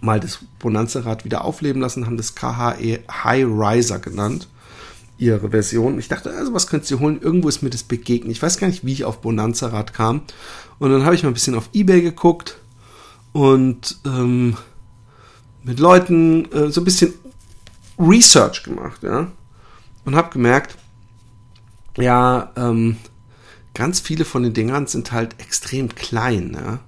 mal 0.00 0.20
das 0.20 0.38
Bonanza-Rad 0.58 1.24
wieder 1.24 1.44
aufleben 1.44 1.82
lassen, 1.82 2.06
haben 2.06 2.16
das 2.16 2.34
KHE 2.34 3.00
High 3.10 3.44
Riser 3.44 3.98
genannt. 3.98 4.48
Ihre 5.18 5.50
Version. 5.50 5.98
Ich 5.98 6.08
dachte, 6.08 6.30
also 6.30 6.52
was 6.52 6.66
könnt 6.66 6.88
ihr 6.90 7.00
holen? 7.00 7.20
Irgendwo 7.20 7.48
ist 7.48 7.62
mir 7.62 7.70
das 7.70 7.82
begegnet. 7.82 8.32
Ich 8.32 8.42
weiß 8.42 8.58
gar 8.58 8.66
nicht, 8.66 8.84
wie 8.84 8.92
ich 8.92 9.04
auf 9.04 9.22
Bonanza-Rad 9.22 9.94
kam. 9.94 10.22
Und 10.78 10.90
dann 10.90 11.04
habe 11.04 11.14
ich 11.14 11.22
mal 11.22 11.30
ein 11.30 11.34
bisschen 11.34 11.54
auf 11.54 11.70
Ebay 11.72 12.02
geguckt 12.02 12.58
und 13.32 13.98
ähm, 14.04 14.56
mit 15.62 15.80
Leuten 15.80 16.50
äh, 16.52 16.70
so 16.70 16.82
ein 16.82 16.84
bisschen 16.84 17.14
Research 17.98 18.62
gemacht, 18.62 19.02
ja. 19.02 19.32
Und 20.04 20.14
habe 20.14 20.30
gemerkt, 20.30 20.76
ja, 21.96 22.52
ähm, 22.56 22.96
ganz 23.76 24.00
viele 24.00 24.24
von 24.24 24.42
den 24.42 24.54
Dingern 24.54 24.86
sind 24.86 25.12
halt 25.12 25.38
extrem 25.38 25.94
klein, 25.94 26.56
ja. 26.58 26.80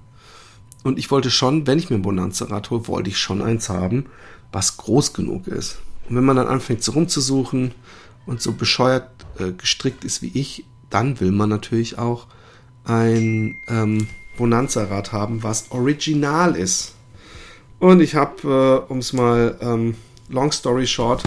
Und 0.83 0.97
ich 0.97 1.11
wollte 1.11 1.29
schon, 1.29 1.67
wenn 1.67 1.77
ich 1.77 1.89
mir 1.89 1.97
ein 1.97 2.01
Bonanza-Rad 2.01 2.71
hole, 2.71 2.87
wollte 2.87 3.09
ich 3.09 3.19
schon 3.19 3.41
eins 3.41 3.69
haben, 3.69 4.05
was 4.51 4.77
groß 4.77 5.13
genug 5.13 5.47
ist. 5.47 5.77
Und 6.09 6.15
wenn 6.15 6.23
man 6.23 6.37
dann 6.37 6.47
anfängt, 6.47 6.83
so 6.83 6.93
rumzusuchen 6.93 7.73
und 8.25 8.41
so 8.41 8.53
bescheuert 8.53 9.09
äh, 9.37 9.51
gestrickt 9.51 10.03
ist 10.03 10.21
wie 10.21 10.31
ich, 10.33 10.65
dann 10.89 11.19
will 11.19 11.31
man 11.31 11.49
natürlich 11.49 11.99
auch 11.99 12.25
ein 12.85 13.55
ähm, 13.67 14.07
Bonanza-Rad 14.37 15.11
haben, 15.11 15.43
was 15.43 15.69
original 15.69 16.55
ist. 16.55 16.95
Und 17.77 18.01
ich 18.01 18.15
habe, 18.15 18.85
äh, 18.89 18.91
um 18.91 18.97
es 18.97 19.13
mal, 19.13 19.57
ähm, 19.61 19.95
long 20.29 20.51
story 20.51 20.87
short, 20.87 21.23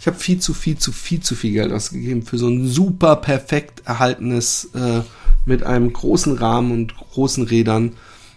ich 0.00 0.06
habe 0.06 0.16
viel 0.16 0.38
zu 0.38 0.54
viel 0.54 0.78
zu 0.78 0.92
viel 0.92 1.20
zu 1.20 1.34
viel 1.34 1.52
Geld 1.52 1.72
ausgegeben 1.72 2.22
für 2.22 2.38
so 2.38 2.48
ein 2.48 2.66
super 2.66 3.16
perfekt 3.16 3.82
erhaltenes 3.84 4.70
äh, 4.74 5.02
mit 5.44 5.62
einem 5.62 5.92
großen 5.92 6.36
Rahmen 6.38 6.72
und 6.72 6.96
großen 6.96 7.44
Rädern 7.44 7.92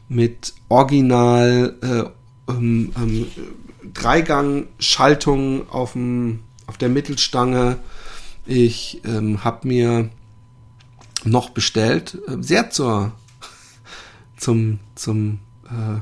mit 0.08 0.54
Original 0.68 1.76
äh, 1.82 2.52
ähm, 2.52 2.92
ähm, 2.98 3.28
Dreigang-Schaltung 3.94 5.70
auf, 5.70 5.96
auf 6.68 6.78
der 6.78 6.90
Mittelstange. 6.90 7.78
Ich 8.46 9.02
ähm, 9.06 9.44
habe 9.44 9.68
mir 9.68 10.10
noch 11.24 11.50
bestellt, 11.50 12.18
äh, 12.28 12.38
sehr 12.42 12.70
zur, 12.70 13.12
zum, 14.38 14.80
zum 14.96 15.40
äh, 15.66 16.00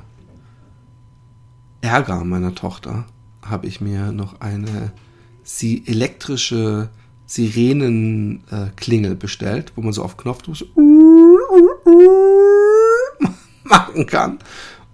Ärger 1.86 2.24
meiner 2.24 2.56
Tochter 2.56 3.06
habe 3.50 3.68
ich 3.68 3.82
mir 3.82 4.12
noch 4.12 4.42
eine 4.42 4.92
sie 5.44 5.88
elektrische 5.88 6.90
Sirenenklingel 7.26 9.12
äh, 9.12 9.16
bestellt, 9.16 9.74
wo 9.76 9.82
man 9.82 9.94
so 9.94 10.04
auf 10.04 10.18
Knopfdruck 10.18 10.58
machen 13.64 14.06
kann. 14.06 14.40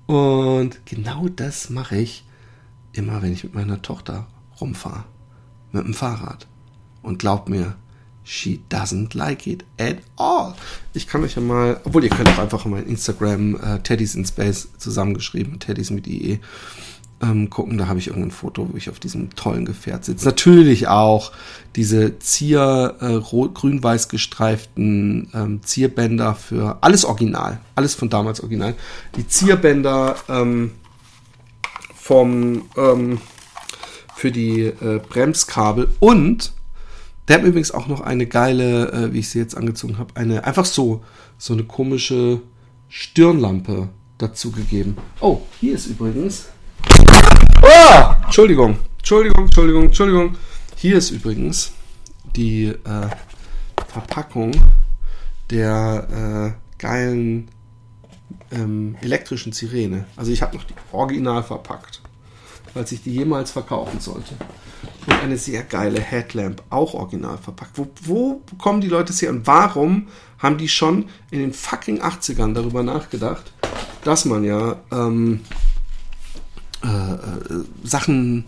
Und 0.06 0.86
genau 0.86 1.28
das 1.30 1.70
mache 1.70 1.98
ich 1.98 2.26
immer, 2.92 3.22
wenn 3.22 3.34
ich 3.34 3.44
mit 3.44 3.54
meiner 3.54 3.82
Tochter 3.82 4.28
rumfahre. 4.60 5.06
Mit 5.72 5.86
dem 5.86 5.94
Fahrrad. 5.94 6.48
Und 7.02 7.20
glaubt 7.20 7.50
mir, 7.50 7.76
she 8.24 8.62
doesn't 8.70 9.18
like 9.18 9.48
it 9.48 9.66
at 9.80 9.98
all. 10.16 10.56
Ich 10.94 11.08
kann 11.08 11.24
euch 11.24 11.36
ja 11.36 11.42
mal, 11.42 11.82
obwohl 11.84 12.04
ihr 12.04 12.10
könnt 12.10 12.30
auch 12.30 12.40
einfach 12.40 12.66
mal 12.66 12.84
Instagram 12.84 13.56
äh, 13.56 13.80
Teddy's 13.80 14.16
in 14.16 14.26
Space 14.26 14.70
zusammengeschrieben, 14.78 15.60
Teddy's 15.60 15.90
mit 15.90 16.08
IE, 16.08 16.40
ähm, 17.24 17.50
gucken. 17.50 17.78
Da 17.78 17.88
habe 17.88 18.00
ich 18.00 18.08
irgendein 18.08 18.32
Foto, 18.32 18.68
wo 18.72 18.78
ich 18.78 18.90
auf 18.90 19.00
diesem 19.00 19.34
tollen 19.36 19.66
Gefährt 19.66 20.06
sitze. 20.06 20.26
Natürlich 20.26 20.88
auch 20.88 21.32
diese 21.76 22.20
Zier, 22.20 22.96
äh, 23.00 23.20
grün-weiß 23.20 24.10
gestreiften 24.10 25.30
ähm, 25.34 25.64
Zierbänder 25.64 26.36
für 26.36 26.78
alles 26.82 27.06
original. 27.06 27.60
Alles 27.76 27.96
von 27.96 28.10
damals 28.10 28.42
original. 28.42 28.76
Die 29.16 29.28
Zierbänder 29.28 30.16
ähm, 30.28 30.72
vom, 31.96 32.64
ähm, 32.78 33.20
für 34.16 34.32
die 34.32 34.62
äh, 34.62 35.00
Bremskabel 35.10 35.90
und 36.00 36.54
der 37.28 37.38
hat 37.38 37.46
übrigens 37.46 37.72
auch 37.72 37.88
noch 37.88 38.02
eine 38.02 38.26
geile, 38.26 38.92
äh, 38.92 39.14
wie 39.14 39.20
ich 39.20 39.30
sie 39.30 39.40
jetzt 39.40 39.56
angezogen 39.56 39.98
habe, 39.98 40.16
eine 40.16 40.44
einfach 40.44 40.66
so, 40.66 41.04
so 41.38 41.54
eine 41.54 41.64
komische 41.64 42.42
Stirnlampe 42.90 43.88
dazu 44.18 44.52
gegeben. 44.52 44.98
Oh, 45.22 45.42
hier 45.62 45.76
ist 45.76 45.88
übrigens. 45.88 46.48
Oh! 47.66 48.14
Entschuldigung, 48.26 48.78
Entschuldigung, 48.98 49.46
Entschuldigung, 49.46 49.84
Entschuldigung. 49.84 50.38
Hier 50.76 50.98
ist 50.98 51.12
übrigens 51.12 51.72
die 52.36 52.66
äh, 52.66 53.08
Verpackung 53.88 54.52
der 55.50 56.58
äh, 56.60 56.78
geilen 56.78 57.48
ähm, 58.52 58.98
elektrischen 59.02 59.54
Sirene. 59.54 60.06
Also 60.18 60.32
ich 60.34 60.42
habe 60.42 60.58
noch 60.58 60.66
die 60.66 60.74
original 60.92 61.42
verpackt, 61.42 62.02
falls 62.74 62.92
ich 62.92 63.02
die 63.02 63.14
jemals 63.14 63.52
verkaufen 63.52 64.02
sollte. 64.02 64.36
Und 65.08 65.22
eine 65.22 65.38
sehr 65.38 65.64
geile 65.64 66.02
Headlamp, 66.02 66.64
auch 66.70 66.94
original 66.94 67.38
verpackt. 67.38 67.78
Wo, 67.78 67.88
wo 68.02 68.42
bekommen 68.46 68.82
die 68.82 68.90
Leute 68.90 69.14
es 69.14 69.22
her 69.22 69.30
und 69.30 69.48
warum 69.48 70.10
haben 70.38 70.58
die 70.58 70.68
schon 70.68 71.06
in 71.32 71.40
den 71.40 71.54
fucking 71.54 72.02
80ern 72.02 72.54
darüber 72.54 72.84
nachgedacht, 72.84 73.54
dass 74.04 74.26
man 74.26 74.44
ja 74.44 74.82
ähm, 74.92 75.42
äh, 75.42 75.46
äh, 75.46 75.63
Sachen 77.84 78.46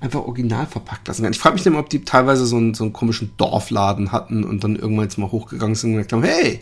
einfach 0.00 0.20
original 0.20 0.66
verpackt 0.66 1.08
lassen 1.08 1.22
kann. 1.22 1.32
Ich 1.32 1.38
frage 1.38 1.54
mich 1.54 1.66
immer, 1.66 1.78
ob 1.78 1.88
die 1.88 2.04
teilweise 2.04 2.46
so 2.46 2.56
einen, 2.56 2.74
so 2.74 2.84
einen 2.84 2.92
komischen 2.92 3.32
Dorfladen 3.36 4.12
hatten 4.12 4.44
und 4.44 4.62
dann 4.62 4.76
irgendwann 4.76 5.04
jetzt 5.04 5.18
mal 5.18 5.30
hochgegangen 5.30 5.74
sind 5.74 5.90
und 5.90 5.96
gesagt 5.96 6.12
haben, 6.12 6.22
hey, 6.22 6.60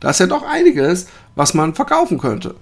da 0.00 0.10
ist 0.10 0.20
ja 0.20 0.26
doch 0.26 0.42
einiges, 0.42 1.06
was 1.34 1.54
man 1.54 1.74
verkaufen 1.74 2.18
könnte. 2.18 2.54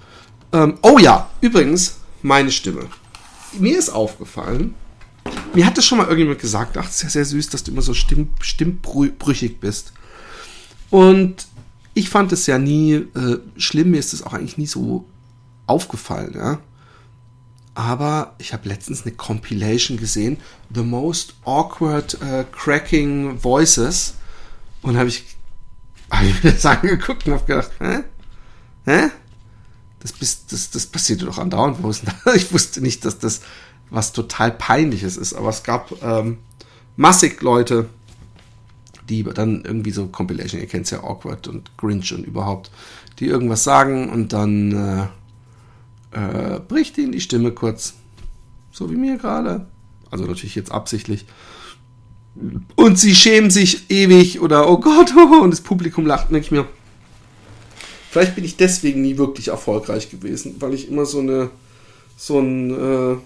Ähm, 0.53 0.79
oh 0.83 0.99
ja, 0.99 1.29
übrigens, 1.41 1.99
meine 2.23 2.51
Stimme. 2.51 2.87
Mir 3.59 3.79
ist 3.79 3.91
aufgefallen, 3.91 4.75
mir 5.55 5.67
hat 5.67 5.77
das 5.77 5.85
schon 5.85 5.99
mal 5.99 6.05
irgendjemand 6.05 6.41
gesagt, 6.41 6.77
ach, 6.77 6.89
ist 6.89 7.03
ja 7.03 7.09
sehr 7.09 7.25
süß, 7.25 7.49
dass 7.51 7.65
du 7.65 7.73
immer 7.73 7.83
so 7.83 7.95
stimm, 7.95 8.31
stimmbrüchig 8.41 9.59
bist. 9.59 9.93
Und 10.91 11.47
ich 11.95 12.09
fand 12.09 12.33
es 12.33 12.47
ja 12.47 12.59
nie 12.59 12.93
äh, 12.93 13.39
schlimm, 13.57 13.91
mir 13.91 13.99
ist 13.99 14.13
es 14.13 14.23
auch 14.23 14.33
eigentlich 14.33 14.59
nie 14.59 14.67
so 14.67 15.05
aufgefallen, 15.67 16.35
ja. 16.37 16.59
Aber 17.75 18.35
ich 18.39 18.53
habe 18.53 18.69
letztens 18.69 19.03
eine 19.03 19.15
Compilation 19.15 19.97
gesehen, 19.97 20.39
The 20.75 20.83
Most 20.83 21.35
Awkward 21.45 22.19
uh, 22.23 22.45
Cracking 22.53 23.43
Voices. 23.43 24.15
Und 24.83 24.97
habe 24.97 25.09
ich, 25.09 25.25
hab 26.11 26.23
ich 26.23 26.43
mir 26.43 26.53
das 26.53 26.67
angeguckt 26.67 27.27
und 27.27 27.35
habe 27.35 27.45
gedacht, 27.45 27.71
hä? 27.79 28.05
Hä? 28.85 29.11
Das, 30.01 30.13
bist, 30.13 30.53
das, 30.53 30.71
das 30.71 30.87
passierte 30.87 31.27
doch 31.27 31.39
andauernd. 31.39 31.79
Ich 32.35 32.53
wusste 32.53 32.81
nicht, 32.81 33.05
dass 33.05 33.19
das 33.19 33.43
was 33.91 34.13
total 34.13 34.53
peinliches 34.53 35.17
ist, 35.17 35.35
aber 35.35 35.51
es 35.51 35.63
gab 35.63 35.93
ähm, 36.03 36.39
massig 36.97 37.43
Leute, 37.43 37.89
die 39.09 39.25
dann 39.25 39.65
irgendwie 39.65 39.91
so 39.91 40.07
Compilation, 40.07 40.61
ihr 40.61 40.69
kennt 40.69 40.85
es 40.85 40.93
ja, 40.93 41.03
Awkward 41.03 41.49
und 41.49 41.77
Grinch 41.77 42.15
und 42.15 42.25
überhaupt, 42.25 42.71
die 43.19 43.27
irgendwas 43.27 43.65
sagen 43.65 44.09
und 44.09 44.33
dann 44.33 44.73
äh, 44.73 45.07
äh, 46.13 46.61
bricht 46.61 46.99
ihnen 46.99 47.13
die 47.13 47.21
Stimme 47.21 47.53
kurz. 47.53 47.95
So 48.71 48.91
wie 48.91 48.97
mir 48.97 49.17
gerade. 49.19 49.67
Also 50.11 50.25
natürlich 50.25 50.55
jetzt 50.55 50.73
absichtlich. 50.73 51.27
Und 52.77 52.99
sie 52.99 53.15
schämen 53.15 53.51
sich 53.51 53.91
ewig 53.91 54.41
oder 54.41 54.71
oh 54.71 54.79
Gott, 54.79 55.13
oh, 55.17 55.41
und 55.43 55.51
das 55.51 55.61
Publikum 55.61 56.07
lacht, 56.07 56.31
denke 56.31 56.45
ich 56.45 56.51
mir. 56.51 56.67
Vielleicht 58.11 58.35
bin 58.35 58.45
ich 58.45 58.57
deswegen 58.57 59.03
nie 59.03 59.19
wirklich 59.19 59.49
erfolgreich 59.49 60.11
gewesen, 60.11 60.57
weil 60.59 60.75
ich 60.75 60.89
immer 60.89 61.07
so 61.07 61.21
eine 61.21 61.51
so 62.17 62.39
einen 62.39 62.71
äh, 62.71 63.17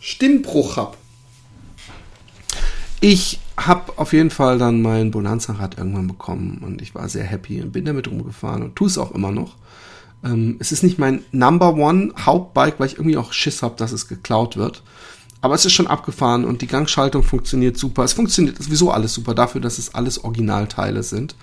Stimmbruch 0.00 0.76
habe. 0.76 0.96
Ich 3.00 3.38
habe 3.56 3.92
auf 3.96 4.12
jeden 4.12 4.30
Fall 4.30 4.58
dann 4.58 4.82
mein 4.82 5.10
Bonanza-Rad 5.10 5.78
irgendwann 5.78 6.08
bekommen 6.08 6.62
und 6.64 6.82
ich 6.82 6.94
war 6.94 7.08
sehr 7.08 7.24
happy 7.24 7.60
und 7.60 7.72
bin 7.72 7.84
damit 7.84 8.08
rumgefahren 8.08 8.62
und 8.62 8.74
tue 8.74 8.88
es 8.88 8.98
auch 8.98 9.12
immer 9.12 9.30
noch. 9.30 9.56
Ähm, 10.24 10.56
es 10.60 10.72
ist 10.72 10.82
nicht 10.82 10.98
mein 10.98 11.24
Number 11.32 11.74
One 11.74 12.12
Hauptbike, 12.18 12.78
weil 12.78 12.86
ich 12.86 12.94
irgendwie 12.94 13.16
auch 13.16 13.32
Schiss 13.32 13.62
habe, 13.62 13.76
dass 13.76 13.92
es 13.92 14.08
geklaut 14.08 14.56
wird. 14.56 14.82
Aber 15.40 15.54
es 15.54 15.64
ist 15.64 15.72
schon 15.72 15.88
abgefahren 15.88 16.44
und 16.44 16.62
die 16.62 16.68
Gangschaltung 16.68 17.24
funktioniert 17.24 17.76
super. 17.76 18.04
Es 18.04 18.12
funktioniert 18.12 18.62
sowieso 18.62 18.92
alles 18.92 19.12
super 19.12 19.34
dafür, 19.34 19.60
dass 19.60 19.78
es 19.78 19.94
alles 19.94 20.22
Originalteile 20.22 21.02
sind. 21.02 21.34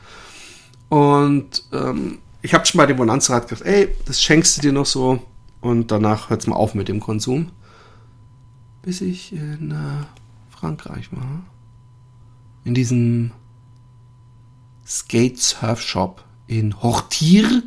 Und 0.88 1.65
ähm, 1.74 2.20
ich 2.42 2.54
habe 2.54 2.65
schon 2.65 2.78
bei 2.78 2.86
dem 2.86 2.96
Bonanza-Rad 2.96 3.50
gedacht, 3.50 3.65
ey, 3.65 3.89
das 4.06 4.22
schenkst 4.22 4.58
du 4.58 4.62
dir 4.62 4.72
noch 4.72 4.86
so 4.86 5.22
und 5.60 5.92
danach 5.92 6.30
hört 6.30 6.42
es 6.42 6.48
mal 6.48 6.56
auf 6.56 6.74
mit 6.74 6.88
dem 6.88 7.02
Konsum. 7.02 7.52
Bis 8.82 9.02
ich 9.02 9.34
in 9.34 9.72
äh, 9.72 10.06
Frankreich 10.50 11.12
war. 11.12 11.44
In 12.63 12.74
diesem 12.74 13.32
Skate 14.88 15.38
Surf 15.38 15.82
Shop 15.82 16.24
in 16.48 16.82
Hortier 16.82 17.63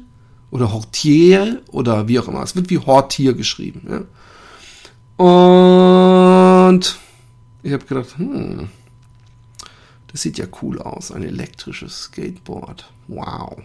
oder 0.52 0.72
Hortier 0.72 1.62
oder 1.72 2.06
wie 2.06 2.20
auch 2.20 2.28
immer. 2.28 2.42
Es 2.42 2.54
wird 2.54 2.70
wie 2.70 2.78
Hortier 2.78 3.32
geschrieben. 3.32 4.06
Ja? 5.18 5.24
Und 6.70 6.98
ich 7.62 7.72
habe 7.72 7.84
gedacht, 7.84 8.18
hm, 8.18 8.68
das 10.08 10.22
sieht 10.22 10.38
ja 10.38 10.46
cool 10.60 10.80
aus, 10.80 11.10
ein 11.10 11.24
elektrisches 11.24 12.02
Skateboard. 12.04 12.92
Wow. 13.08 13.62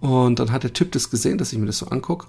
Und 0.00 0.38
dann 0.38 0.52
hat 0.52 0.64
der 0.64 0.74
Typ 0.74 0.92
das 0.92 1.10
gesehen, 1.10 1.38
dass 1.38 1.52
ich 1.52 1.58
mir 1.58 1.66
das 1.66 1.78
so 1.78 1.86
angucke 1.86 2.26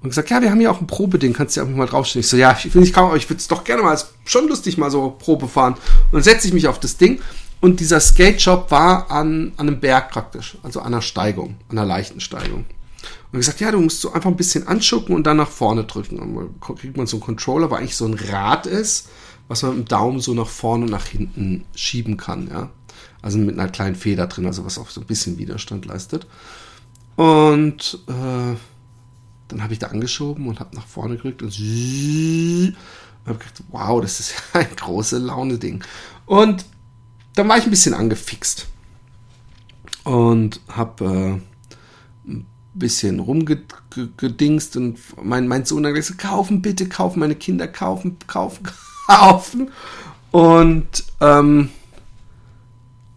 und 0.00 0.10
gesagt, 0.10 0.30
ja, 0.30 0.40
wir 0.40 0.52
haben 0.52 0.60
hier 0.60 0.70
auch 0.70 0.80
ein 0.80 0.86
Probeding, 0.86 1.32
kannst 1.32 1.56
du 1.56 1.60
ja 1.60 1.66
auch 1.66 1.70
mal 1.70 1.86
draufstehen. 1.86 2.20
Ich 2.20 2.28
so, 2.28 2.36
ja, 2.36 2.56
ich 2.56 2.72
will 2.72 2.82
nicht 2.82 2.94
kaum, 2.94 3.08
aber 3.08 3.16
ich 3.16 3.28
würde 3.28 3.40
es 3.40 3.48
doch 3.48 3.64
gerne 3.64 3.82
mal, 3.82 3.94
ist 3.94 4.14
schon 4.26 4.46
lustig 4.46 4.78
mal 4.78 4.92
so 4.92 5.10
Probe 5.18 5.48
fahren. 5.48 5.74
Und 5.74 6.12
dann 6.12 6.22
setze 6.22 6.46
ich 6.46 6.54
mich 6.54 6.68
auf 6.68 6.78
das 6.78 6.98
Ding 6.98 7.20
und 7.60 7.80
dieser 7.80 7.98
Skate 7.98 8.40
Shop 8.40 8.70
war 8.70 9.10
an, 9.10 9.52
an 9.56 9.66
einem 9.66 9.80
Berg 9.80 10.10
praktisch, 10.12 10.56
also 10.62 10.78
an 10.78 10.94
einer 10.94 11.02
Steigung, 11.02 11.56
an 11.68 11.78
einer 11.78 11.86
leichten 11.86 12.20
Steigung. 12.20 12.64
Und 13.30 13.38
gesagt, 13.38 13.60
ja, 13.60 13.70
du 13.70 13.80
musst 13.80 14.00
so 14.00 14.12
einfach 14.12 14.30
ein 14.30 14.36
bisschen 14.36 14.66
anschucken 14.66 15.14
und 15.14 15.26
dann 15.26 15.36
nach 15.36 15.50
vorne 15.50 15.84
drücken. 15.84 16.18
Und 16.18 16.34
dann 16.34 16.76
kriegt 16.76 16.96
man 16.96 17.06
so 17.06 17.16
einen 17.16 17.24
Controller, 17.24 17.70
weil 17.70 17.80
eigentlich 17.80 17.96
so 17.96 18.06
ein 18.06 18.14
Rad 18.14 18.66
ist, 18.66 19.08
was 19.48 19.62
man 19.62 19.76
mit 19.76 19.86
dem 19.86 19.88
Daumen 19.88 20.20
so 20.20 20.32
nach 20.34 20.48
vorne 20.48 20.84
und 20.84 20.90
nach 20.90 21.06
hinten 21.06 21.64
schieben 21.74 22.16
kann, 22.16 22.48
ja. 22.48 22.70
Also 23.20 23.38
mit 23.38 23.58
einer 23.58 23.68
kleinen 23.68 23.96
Feder 23.96 24.28
drin, 24.28 24.46
also 24.46 24.64
was 24.64 24.78
auch 24.78 24.90
so 24.90 25.00
ein 25.00 25.06
bisschen 25.06 25.38
Widerstand 25.38 25.86
leistet. 25.86 26.26
Und 27.16 27.98
äh, 28.06 28.56
dann 29.48 29.62
habe 29.62 29.72
ich 29.72 29.78
da 29.80 29.88
angeschoben 29.88 30.46
und 30.46 30.60
habe 30.60 30.76
nach 30.76 30.86
vorne 30.86 31.16
gerückt 31.16 31.42
und, 31.42 31.58
und 31.58 32.76
habe 33.26 33.38
gedacht, 33.38 33.62
wow, 33.70 34.00
das 34.00 34.20
ist 34.20 34.34
ja 34.54 34.60
ein 34.60 34.76
große 34.76 35.18
Laune-Ding. 35.18 35.82
Und 36.26 36.64
dann 37.34 37.48
war 37.48 37.58
ich 37.58 37.64
ein 37.64 37.70
bisschen 37.70 37.94
angefixt 37.94 38.68
und 40.04 40.60
habe 40.68 41.40
äh, 42.26 42.30
ein 42.30 42.46
bisschen 42.78 43.20
rumgedingst 43.20 44.76
und 44.76 44.98
mein, 45.22 45.48
mein 45.48 45.64
Sohn 45.64 45.86
hat 45.86 45.94
gesagt, 45.94 46.20
kaufen, 46.20 46.62
bitte 46.62 46.88
kaufen, 46.88 47.20
meine 47.20 47.34
Kinder 47.34 47.68
kaufen, 47.68 48.16
kaufen, 48.26 48.68
kaufen. 49.06 49.70
Und 50.30 51.04
ähm, 51.20 51.70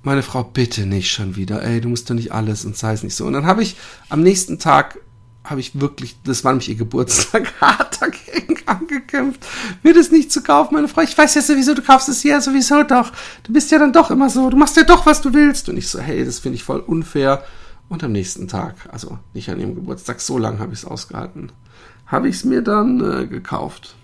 meine 0.03 0.23
Frau, 0.23 0.43
bitte 0.43 0.85
nicht 0.85 1.11
schon 1.11 1.35
wieder, 1.35 1.63
ey, 1.63 1.81
du 1.81 1.89
musst 1.89 2.09
doch 2.09 2.15
nicht 2.15 2.31
alles 2.31 2.65
und 2.65 2.77
sei 2.77 2.93
es 2.93 3.03
nicht 3.03 3.15
so. 3.15 3.25
Und 3.25 3.33
dann 3.33 3.45
habe 3.45 3.61
ich 3.61 3.75
am 4.09 4.21
nächsten 4.23 4.59
Tag 4.59 4.97
habe 5.43 5.59
ich 5.59 5.79
wirklich, 5.79 6.17
das 6.23 6.43
war 6.43 6.51
nämlich 6.51 6.69
ihr 6.69 6.75
Geburtstag, 6.75 7.51
hart 7.61 8.01
dagegen 8.01 8.57
angekämpft, 8.67 9.45
mir 9.83 9.93
das 9.93 10.11
nicht 10.11 10.31
zu 10.31 10.43
kaufen, 10.43 10.75
meine 10.75 10.87
Frau. 10.87 11.01
Ich 11.01 11.17
weiß 11.17 11.35
ja 11.35 11.41
sowieso, 11.41 11.73
du 11.73 11.81
kaufst 11.81 12.09
es 12.09 12.23
ja 12.23 12.39
sowieso 12.41 12.83
doch. 12.83 13.11
Du 13.43 13.53
bist 13.53 13.71
ja 13.71 13.79
dann 13.79 13.93
doch 13.93 14.11
immer 14.11 14.29
so, 14.29 14.49
du 14.49 14.57
machst 14.57 14.77
ja 14.77 14.83
doch, 14.83 15.05
was 15.05 15.21
du 15.21 15.33
willst. 15.33 15.69
Und 15.69 15.77
ich 15.77 15.87
so, 15.87 15.99
hey, 15.99 16.23
das 16.23 16.39
finde 16.39 16.55
ich 16.57 16.63
voll 16.63 16.79
unfair. 16.79 17.43
Und 17.91 18.05
am 18.05 18.13
nächsten 18.13 18.47
Tag, 18.47 18.87
also 18.89 19.19
nicht 19.33 19.49
an 19.49 19.59
ihrem 19.59 19.75
Geburtstag, 19.75 20.21
so 20.21 20.37
lange 20.37 20.59
habe 20.59 20.71
ich 20.71 20.79
es 20.79 20.85
ausgehalten, 20.85 21.51
habe 22.05 22.29
ich 22.29 22.35
es 22.37 22.45
mir 22.45 22.61
dann 22.61 23.01
äh, 23.01 23.27
gekauft. 23.27 23.95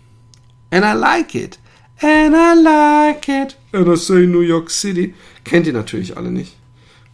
And 0.72 0.84
I 0.84 0.92
like 0.92 1.34
it. 1.34 1.58
And 2.02 2.36
I 2.36 2.62
like 2.62 3.30
it. 3.30 3.56
And 3.72 3.88
I 3.88 3.96
say 3.96 4.28
New 4.28 4.42
York 4.42 4.70
City. 4.72 5.16
Kennt 5.46 5.68
ihr 5.68 5.74
natürlich 5.74 6.18
alle 6.18 6.32
nicht, 6.32 6.58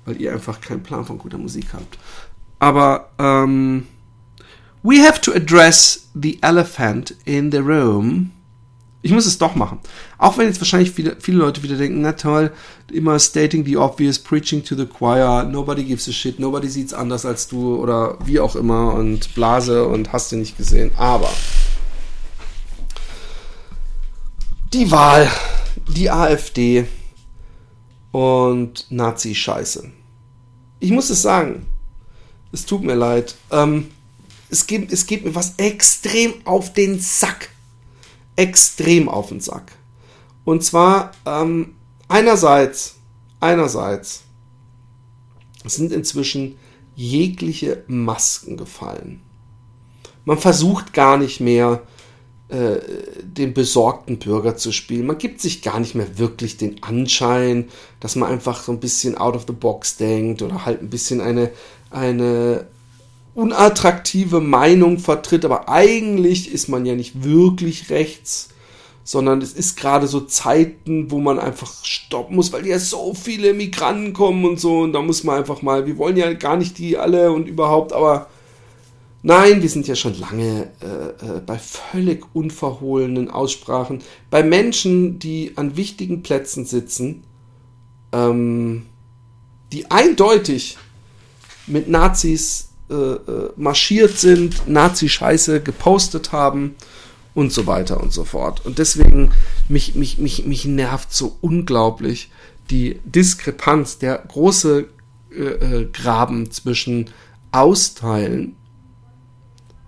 weil 0.06 0.20
ihr 0.20 0.34
einfach 0.34 0.62
keinen 0.62 0.82
Plan 0.82 1.06
von 1.06 1.20
guter 1.20 1.38
Musik 1.38 1.68
habt. 1.74 2.00
Aber, 2.58 3.12
ähm, 3.20 3.86
We 4.82 4.98
have 4.98 5.22
to 5.22 5.32
address 5.32 6.08
the 6.16 6.40
elephant 6.42 7.12
in 7.24 7.52
the 7.52 7.62
room. 7.62 8.32
Ich 9.06 9.12
muss 9.12 9.26
es 9.26 9.38
doch 9.38 9.54
machen. 9.56 9.80
Auch 10.18 10.38
wenn 10.38 10.48
jetzt 10.48 10.62
wahrscheinlich 10.62 10.92
viele, 10.92 11.18
viele 11.20 11.38
Leute 11.38 11.62
wieder 11.62 11.76
denken, 11.76 12.00
na 12.00 12.14
toll, 12.14 12.54
immer 12.90 13.20
stating 13.20 13.66
the 13.66 13.76
obvious, 13.76 14.18
preaching 14.18 14.64
to 14.64 14.76
the 14.76 14.86
choir, 14.86 15.44
nobody 15.44 15.84
gives 15.84 16.08
a 16.08 16.14
shit, 16.14 16.40
nobody 16.40 16.70
sieht's 16.70 16.94
anders 16.94 17.26
als 17.26 17.50
du 17.50 17.76
oder 17.76 18.18
wie 18.26 18.40
auch 18.40 18.56
immer 18.56 18.94
und 18.94 19.36
Blase 19.36 19.86
und 19.86 20.14
hast 20.14 20.32
du 20.32 20.38
nicht 20.38 20.56
gesehen. 20.56 20.92
Aber 20.96 21.30
die 24.72 24.90
Wahl, 24.90 25.30
die 25.90 26.10
AfD 26.10 26.88
und 28.12 28.86
Nazi-Scheiße. 28.90 29.92
Ich 30.80 30.92
muss 30.92 31.10
es 31.10 31.22
sagen. 31.22 31.66
Es 32.54 32.66
tut 32.66 32.84
mir 32.84 32.96
leid. 32.96 33.36
Ähm, 33.52 33.92
es 34.50 34.66
geht, 34.66 34.94
es 34.94 35.08
geht 35.08 35.26
mir 35.26 35.36
was 35.36 35.56
extrem 35.58 36.36
auf 36.46 36.72
den 36.72 37.00
Sack. 37.02 37.50
Extrem 38.36 39.10
auf 39.10 39.30
den 39.30 39.40
Sack. 39.40 39.72
Und 40.44 40.64
zwar 40.64 41.12
ähm, 41.26 41.76
einerseits, 42.08 42.96
einerseits 43.40 44.24
sind 45.66 45.92
inzwischen 45.92 46.58
jegliche 46.96 47.84
Masken 47.88 48.58
gefallen. 48.58 49.22
Man 50.26 50.38
versucht 50.38 50.94
gar 50.94 51.18
nicht 51.18 51.40
mehr 51.40 51.82
äh, 52.50 52.80
den 53.24 53.54
besorgten 53.54 54.20
Bürger 54.20 54.56
zu 54.56 54.72
spielen. 54.72 55.08
Man 55.08 55.18
gibt 55.18 55.42
sich 55.42 55.62
gar 55.62 55.80
nicht 55.80 55.96
mehr 55.96 56.18
wirklich 56.18 56.58
den 56.58 56.84
Anschein, 56.84 57.70
dass 58.00 58.16
man 58.16 58.30
einfach 58.30 58.62
so 58.62 58.72
ein 58.72 58.80
bisschen 58.80 59.18
out 59.18 59.36
of 59.36 59.46
the 59.48 59.54
box 59.54 59.98
denkt 59.98 60.42
oder 60.42 60.66
halt 60.66 60.82
ein 60.82 60.90
bisschen 60.90 61.20
eine, 61.20 61.52
eine 61.90 62.68
unattraktive 63.36 64.40
Meinung 64.40 65.00
vertritt, 65.00 65.46
aber 65.46 65.70
eigentlich 65.70 66.52
ist 66.54 66.68
man 66.70 66.86
ja 66.86 66.96
nicht 66.96 67.24
wirklich 67.24 67.90
rechts, 67.90 68.50
sondern 69.04 69.42
es 69.42 69.54
ist 69.54 69.76
gerade 69.76 70.08
so 70.08 70.22
Zeiten, 70.22 71.12
wo 71.12 71.20
man 71.20 71.40
einfach 71.40 71.84
stoppen 71.84 72.36
muss, 72.36 72.54
weil 72.54 72.66
ja 72.66 72.80
so 72.80 73.14
viele 73.14 73.54
Migranten 73.54 74.14
kommen 74.14 74.46
und 74.46 74.60
so 74.60 74.82
und 74.82 74.94
da 74.94 75.02
muss 75.02 75.24
man 75.24 75.40
einfach 75.40 75.62
mal, 75.62 75.88
wir 75.88 75.98
wollen 75.98 76.16
ja 76.16 76.32
gar 76.34 76.58
nicht 76.58 76.78
die 76.78 76.98
alle 76.98 77.32
und 77.32 77.48
überhaupt, 77.48 77.92
aber 77.92 78.28
nein, 79.24 79.62
wir 79.62 79.70
sind 79.70 79.88
ja 79.88 79.96
schon 79.96 80.18
lange 80.20 80.72
äh, 80.82 81.38
äh, 81.38 81.42
bei 81.46 81.58
völlig 81.58 82.24
unverhohlenen 82.34 83.32
Aussprachen, 83.32 84.02
bei 84.30 84.44
Menschen, 84.44 85.18
die 85.18 85.54
an 85.56 85.76
wichtigen 85.76 86.22
Plätzen 86.22 86.66
sitzen, 86.66 87.24
ähm, 88.12 88.86
die 89.72 89.90
eindeutig 89.90 90.78
mit 91.66 91.90
Nazis 91.90 92.70
äh, 92.90 92.94
äh, 92.94 93.50
marschiert 93.56 94.18
sind, 94.18 94.68
Nazi-Scheiße 94.68 95.62
gepostet 95.62 96.32
haben 96.32 96.76
und 97.34 97.52
so 97.52 97.66
weiter 97.66 98.02
und 98.02 98.14
so 98.14 98.26
fort. 98.26 98.66
Und 98.66 98.78
deswegen, 98.78 99.32
mich, 99.70 99.96
mich, 99.96 100.18
mich, 100.18 100.46
mich 100.46 100.66
nervt 100.66 101.14
so 101.14 101.38
unglaublich 101.42 102.32
die 102.70 103.00
Diskrepanz, 103.06 103.98
der 103.98 104.18
große 104.28 104.88
äh, 105.32 105.42
äh, 105.42 105.90
Graben 105.92 106.52
zwischen 106.52 107.10
Austeilen, 107.52 108.56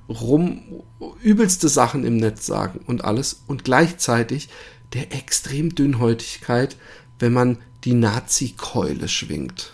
rum, 0.08 0.84
übelste 1.22 1.68
Sachen 1.68 2.06
im 2.06 2.18
Netz 2.18 2.46
sagen 2.46 2.80
und 2.86 3.04
alles 3.04 3.44
und 3.48 3.64
gleichzeitig 3.64 4.50
der 4.94 5.14
extrem 5.14 5.74
Dünnhäutigkeit, 5.74 6.78
wenn 7.20 7.34
man 7.34 7.58
die 7.84 7.94
Nazi-Keule 7.94 9.08
schwingt. 9.08 9.74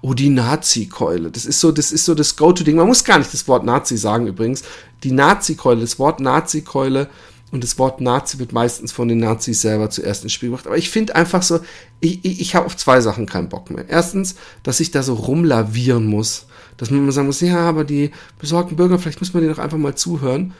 Oh, 0.00 0.14
die 0.14 0.28
Nazi-Keule. 0.28 1.30
Das 1.30 1.46
ist 1.46 1.60
so, 1.60 1.72
das 1.72 1.92
ist 1.92 2.04
so 2.04 2.14
das 2.14 2.36
Go-To-Ding. 2.36 2.76
Man 2.76 2.86
muss 2.86 3.04
gar 3.04 3.18
nicht 3.18 3.32
das 3.32 3.46
Wort 3.48 3.64
Nazi 3.64 3.96
sagen 3.96 4.26
übrigens. 4.26 4.62
Die 5.02 5.12
Nazi-Keule, 5.12 5.80
das 5.80 5.98
Wort 5.98 6.20
Nazi-Keule 6.20 7.08
und 7.54 7.62
das 7.62 7.78
Wort 7.78 8.00
Nazi 8.00 8.40
wird 8.40 8.52
meistens 8.52 8.90
von 8.90 9.06
den 9.06 9.18
Nazis 9.18 9.60
selber 9.60 9.88
zuerst 9.88 10.24
ins 10.24 10.32
Spiel 10.32 10.48
gebracht. 10.48 10.66
Aber 10.66 10.76
ich 10.76 10.90
finde 10.90 11.14
einfach 11.14 11.42
so, 11.42 11.60
ich, 12.00 12.24
ich, 12.24 12.40
ich 12.40 12.54
habe 12.56 12.66
auf 12.66 12.76
zwei 12.76 13.00
Sachen 13.00 13.26
keinen 13.26 13.48
Bock 13.48 13.70
mehr. 13.70 13.84
Erstens, 13.88 14.34
dass 14.64 14.80
ich 14.80 14.90
da 14.90 15.04
so 15.04 15.14
rumlavieren 15.14 16.04
muss. 16.04 16.46
Dass 16.76 16.90
man 16.90 16.98
immer 16.98 17.12
sagen 17.12 17.28
muss, 17.28 17.40
ja, 17.40 17.60
aber 17.60 17.84
die 17.84 18.10
besorgten 18.40 18.76
Bürger, 18.76 18.98
vielleicht 18.98 19.20
muss 19.20 19.32
man 19.32 19.44
denen 19.44 19.54
doch 19.54 19.62
einfach 19.62 19.78
mal 19.78 19.94
zuhören 19.94 20.52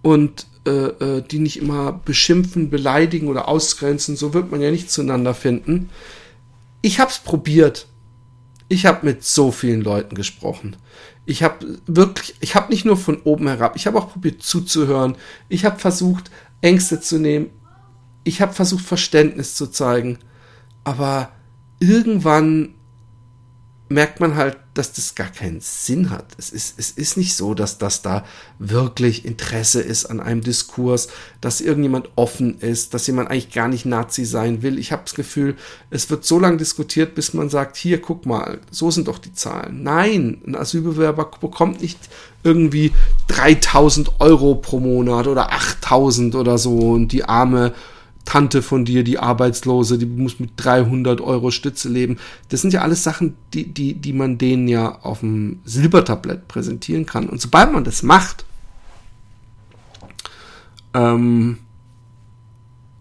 und 0.00 0.46
äh, 0.66 0.70
äh, 0.70 1.22
die 1.22 1.38
nicht 1.38 1.60
immer 1.60 1.92
beschimpfen, 1.92 2.70
beleidigen 2.70 3.28
oder 3.28 3.46
ausgrenzen. 3.46 4.16
So 4.16 4.32
wird 4.32 4.50
man 4.50 4.62
ja 4.62 4.70
nicht 4.70 4.90
zueinander 4.90 5.34
finden. 5.34 5.90
Ich 6.80 6.98
habe 6.98 7.10
es 7.10 7.18
probiert. 7.18 7.88
Ich 8.68 8.86
habe 8.86 9.06
mit 9.06 9.24
so 9.24 9.50
vielen 9.50 9.80
Leuten 9.80 10.14
gesprochen. 10.14 10.76
Ich 11.24 11.42
habe 11.42 11.78
wirklich, 11.86 12.36
ich 12.40 12.54
habe 12.54 12.70
nicht 12.70 12.84
nur 12.84 12.96
von 12.96 13.20
oben 13.22 13.48
herab, 13.48 13.76
ich 13.76 13.86
habe 13.86 13.98
auch 13.98 14.12
probiert 14.12 14.42
zuzuhören. 14.42 15.16
Ich 15.48 15.64
habe 15.64 15.78
versucht, 15.78 16.30
Ängste 16.60 17.00
zu 17.00 17.18
nehmen. 17.18 17.50
Ich 18.24 18.40
habe 18.40 18.52
versucht, 18.52 18.84
Verständnis 18.84 19.54
zu 19.54 19.68
zeigen. 19.68 20.18
Aber 20.84 21.30
irgendwann 21.80 22.74
merkt 23.88 24.20
man 24.20 24.36
halt, 24.36 24.58
dass 24.78 24.92
das 24.92 25.16
gar 25.16 25.26
keinen 25.26 25.60
Sinn 25.60 26.10
hat. 26.10 26.24
Es 26.38 26.50
ist, 26.50 26.78
es 26.78 26.92
ist 26.92 27.16
nicht 27.16 27.34
so, 27.34 27.52
dass 27.52 27.78
das 27.78 28.00
da 28.00 28.24
wirklich 28.60 29.24
Interesse 29.24 29.80
ist 29.80 30.06
an 30.06 30.20
einem 30.20 30.40
Diskurs, 30.40 31.08
dass 31.40 31.60
irgendjemand 31.60 32.10
offen 32.14 32.60
ist, 32.60 32.94
dass 32.94 33.08
jemand 33.08 33.28
eigentlich 33.28 33.50
gar 33.50 33.66
nicht 33.66 33.86
Nazi 33.86 34.24
sein 34.24 34.62
will. 34.62 34.78
Ich 34.78 34.92
habe 34.92 35.02
das 35.04 35.14
Gefühl, 35.14 35.56
es 35.90 36.08
wird 36.10 36.24
so 36.24 36.38
lange 36.38 36.58
diskutiert, 36.58 37.16
bis 37.16 37.34
man 37.34 37.48
sagt, 37.48 37.76
hier, 37.76 38.00
guck 38.00 38.24
mal, 38.24 38.60
so 38.70 38.90
sind 38.92 39.08
doch 39.08 39.18
die 39.18 39.34
Zahlen. 39.34 39.82
Nein, 39.82 40.42
ein 40.46 40.54
Asylbewerber 40.54 41.28
bekommt 41.40 41.82
nicht 41.82 41.98
irgendwie 42.44 42.92
3000 43.26 44.20
Euro 44.20 44.54
pro 44.54 44.78
Monat 44.78 45.26
oder 45.26 45.52
8000 45.52 46.36
oder 46.36 46.56
so 46.56 46.92
und 46.92 47.08
die 47.08 47.24
arme 47.24 47.74
Tante 48.28 48.60
von 48.60 48.84
dir, 48.84 49.04
die 49.04 49.18
Arbeitslose, 49.18 49.96
die 49.96 50.04
muss 50.04 50.38
mit 50.38 50.50
300 50.56 51.22
Euro 51.22 51.50
Stütze 51.50 51.88
leben. 51.88 52.18
Das 52.50 52.60
sind 52.60 52.74
ja 52.74 52.82
alles 52.82 53.02
Sachen, 53.02 53.36
die, 53.54 53.72
die, 53.72 53.94
die 53.94 54.12
man 54.12 54.36
denen 54.36 54.68
ja 54.68 54.98
auf 55.00 55.20
dem 55.20 55.60
Silbertablett 55.64 56.46
präsentieren 56.46 57.06
kann. 57.06 57.30
Und 57.30 57.40
sobald 57.40 57.72
man 57.72 57.84
das 57.84 58.02
macht, 58.02 58.44
ähm, 60.92 61.56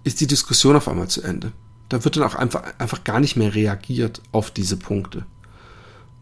ist 0.05 0.21
die 0.21 0.27
Diskussion 0.27 0.77
auf 0.77 0.87
einmal 0.87 1.09
zu 1.09 1.21
Ende. 1.23 1.51
Da 1.89 2.05
wird 2.05 2.15
dann 2.15 2.23
auch 2.23 2.35
einfach, 2.35 2.63
einfach 2.77 3.03
gar 3.03 3.19
nicht 3.19 3.35
mehr 3.35 3.53
reagiert 3.53 4.21
auf 4.31 4.49
diese 4.49 4.77
Punkte. 4.77 5.25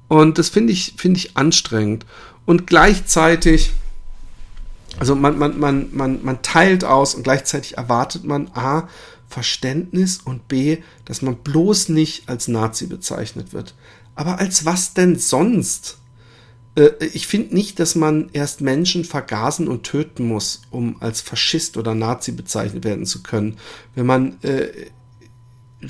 Und 0.08 0.40
das 0.40 0.50
finde 0.50 0.74
ich, 0.74 0.96
finde 0.98 1.20
ich 1.20 1.38
anstrengend. 1.38 2.08
Und 2.48 2.66
gleichzeitig, 2.66 3.72
also 5.00 5.16
man, 5.16 5.38
man, 5.38 5.60
man, 5.60 5.90
man, 5.92 6.24
man 6.24 6.42
teilt 6.42 6.84
aus 6.84 7.16
und 7.16 7.24
gleichzeitig 7.24 7.78
erwartet 7.78 8.24
man 8.24 8.50
A, 8.54 8.88
Verständnis 9.28 10.20
und 10.24 10.48
B, 10.48 10.78
dass 11.06 11.22
man 11.22 11.36
bloß 11.36 11.90
nicht 11.90 12.30
als 12.30 12.48
Nazi 12.48 12.88
bezeichnet 12.88 13.54
wird. 13.54 13.76
Aber 14.16 14.40
als 14.40 14.66
was 14.66 14.94
denn 14.94 15.18
sonst? 15.18 15.98
Äh, 16.76 16.92
ich 17.14 17.28
finde 17.28 17.56
nicht, 17.56 17.80
dass 17.80 17.96
man 17.96 18.30
erst 18.34 18.62
Menschen 18.62 19.04
vergasen 19.04 19.68
und 19.68 19.84
töten 19.84 20.28
muss, 20.28 20.62
um 20.70 21.02
als 21.02 21.22
Faschist 21.22 21.76
oder 21.78 21.96
Nazi 21.96 22.32
bezeichnet 22.32 22.86
werden 22.86 23.06
zu 23.06 23.24
können. 23.24 23.58
Wenn 23.94 24.06
man 24.06 24.42
äh, 24.44 24.68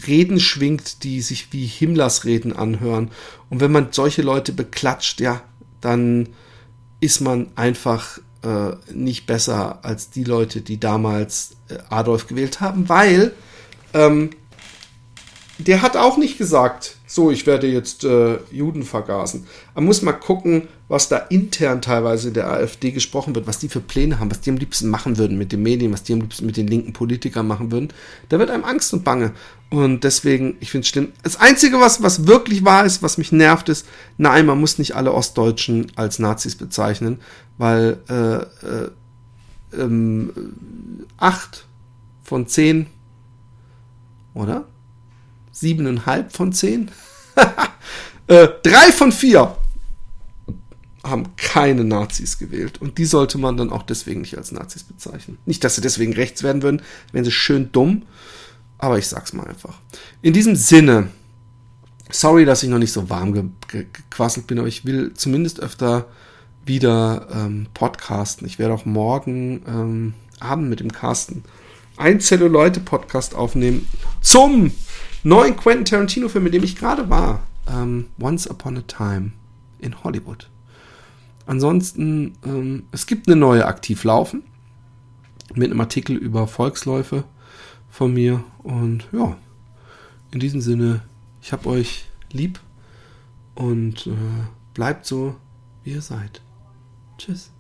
Reden 0.08 0.40
schwingt, 0.40 1.04
die 1.04 1.22
sich 1.22 1.54
wie 1.54 1.66
Himmlers 1.66 2.26
Reden 2.26 2.54
anhören. 2.54 3.12
Und 3.50 3.62
wenn 3.62 3.72
man 3.72 3.90
solche 3.92 4.22
Leute 4.22 4.52
beklatscht, 4.52 5.22
ja, 5.22 5.42
dann 5.82 6.30
ist 7.00 7.22
man 7.22 7.48
einfach 7.56 8.20
äh, 8.46 8.78
nicht 8.94 9.26
besser 9.26 9.80
als 9.84 10.10
die 10.10 10.24
Leute, 10.24 10.62
die 10.62 10.80
damals 10.80 11.56
äh, 11.70 11.78
Adolf 11.90 12.28
gewählt 12.28 12.62
haben, 12.62 12.88
weil 12.90 13.34
ähm, 13.94 14.32
der 15.58 15.82
hat 15.82 15.96
auch 15.98 16.18
nicht 16.18 16.38
gesagt, 16.38 16.98
so, 17.08 17.32
ich 17.32 17.48
werde 17.48 17.68
jetzt 17.68 18.04
äh, 18.04 18.38
Juden 18.52 18.84
vergasen. 18.84 19.48
Man 19.74 19.86
muss 19.86 20.02
mal 20.02 20.14
gucken, 20.14 20.68
was 20.88 21.10
da 21.10 21.18
intern 21.18 21.82
teilweise 21.82 22.28
in 22.28 22.36
der 22.36 22.52
AfD 22.52 22.92
gesprochen 22.92 23.34
wird, 23.34 23.48
was 23.48 23.58
die 23.58 23.70
für 23.70 23.80
Pläne 23.80 24.20
haben, 24.20 24.30
was 24.30 24.42
die 24.42 24.52
am 24.52 24.58
liebsten 24.58 24.90
machen 24.90 25.18
würden 25.18 25.38
mit 25.38 25.52
den 25.52 25.64
Medien, 25.64 25.92
was 25.92 26.04
die 26.04 26.14
am 26.14 26.22
liebsten 26.22 26.46
mit 26.46 26.58
den 26.58 26.68
linken 26.68 26.94
Politikern 26.94 27.48
machen 27.48 27.72
würden. 27.72 27.90
Da 28.30 28.38
wird 28.38 28.52
einem 28.52 28.64
Angst 28.64 28.94
und 28.94 29.04
Bange. 29.04 29.32
Und 29.72 30.04
deswegen, 30.04 30.58
ich 30.60 30.70
finde 30.70 30.86
es 30.86 30.90
schlimm. 30.90 31.12
Das 31.24 31.38
Einzige, 31.38 31.80
was, 31.80 32.04
was 32.04 32.28
wirklich 32.28 32.64
wahr 32.66 32.86
ist, 32.86 33.02
was 33.02 33.18
mich 33.18 33.32
nervt, 33.32 33.68
ist, 33.70 33.88
nein, 34.18 34.46
man 34.46 34.60
muss 34.60 34.78
nicht 34.78 34.96
alle 34.96 35.14
Ostdeutschen 35.14 35.92
als 35.96 36.20
Nazis 36.20 36.56
bezeichnen, 36.56 37.20
weil 37.58 37.98
äh, 38.08 38.36
äh, 38.36 38.90
ähm, 39.76 40.32
acht 41.18 41.66
von 42.24 42.48
zehn, 42.48 42.86
oder? 44.36 44.66
Siebeneinhalb 45.52 46.32
von 46.32 46.54
zehn? 46.54 46.92
äh, 48.28 48.50
drei 48.62 48.92
von 48.92 49.12
vier 49.12 49.58
haben 51.06 51.36
keine 51.38 51.84
Nazis 51.84 52.38
gewählt. 52.38 52.82
Und 52.82 52.98
die 52.98 53.06
sollte 53.06 53.38
man 53.38 53.58
dann 53.58 53.72
auch 53.72 53.84
deswegen 53.84 54.22
nicht 54.22 54.38
als 54.38 54.52
Nazis 54.52 54.84
bezeichnen. 54.84 55.38
Nicht, 55.46 55.64
dass 55.64 55.76
sie 55.76 55.82
deswegen 55.82 56.14
rechts 56.14 56.44
werden 56.44 56.64
würden, 56.64 56.82
wären 57.12 57.26
sie 57.26 57.32
schön 57.32 57.72
dumm. 57.72 58.04
Aber 58.78 58.98
ich 58.98 59.08
sag's 59.08 59.34
mal 59.34 59.48
einfach. 59.48 59.80
In 60.22 60.34
diesem 60.34 60.56
Sinne, 60.56 61.10
sorry, 62.12 62.46
dass 62.46 62.64
ich 62.64 62.70
noch 62.70 62.80
nicht 62.80 62.92
so 62.92 63.10
warm 63.10 63.34
ge 63.34 63.44
ge 63.68 63.86
gequasselt 63.92 64.48
bin, 64.48 64.60
aber 64.60 64.68
ich 64.68 64.86
will 64.86 65.14
zumindest 65.14 65.60
öfter 65.60 66.08
wieder 66.66 67.28
ähm, 67.32 67.68
podcasten. 67.74 68.48
Ich 68.48 68.60
werde 68.60 68.74
auch 68.74 68.86
morgen 68.86 69.62
ähm, 69.68 70.14
Abend 70.40 70.70
mit 70.70 70.80
dem 70.80 70.92
Carsten 70.92 71.44
ein 71.98 72.20
Zelluleute-Podcast 72.20 73.36
aufnehmen 73.36 73.88
zum 74.22 74.72
neuen 75.24 75.56
Quentin 75.56 75.86
Tarantino-Film, 75.86 76.44
mit 76.44 76.54
dem 76.54 76.64
ich 76.64 76.76
gerade 76.76 77.10
war. 77.10 77.44
Ähm, 77.68 78.08
Once 78.20 78.48
Upon 78.48 78.78
a 78.78 78.82
Time 78.82 79.32
in 79.80 80.04
Hollywood. 80.04 80.50
Ansonsten, 81.46 82.34
ähm, 82.46 82.84
es 82.92 83.06
gibt 83.06 83.28
eine 83.28 83.36
neue 83.36 83.66
aktiv 83.66 84.04
laufen 84.04 84.44
mit 85.54 85.70
einem 85.70 85.82
Artikel 85.82 86.16
über 86.16 86.48
Volksläufe 86.48 87.24
von 87.90 88.14
mir. 88.14 88.44
Und 88.64 89.08
ja, 89.12 89.38
in 90.32 90.40
diesem 90.40 90.62
Sinne, 90.62 91.02
ich 91.42 91.54
hab 91.54 91.66
euch 91.66 92.06
lieb 92.32 92.60
und 93.54 94.08
äh, 94.08 94.12
bleibt 94.74 95.06
so, 95.06 95.36
wie 95.84 95.92
ihr 95.92 96.02
seid. 96.02 96.42
Tschüss. 97.18 97.52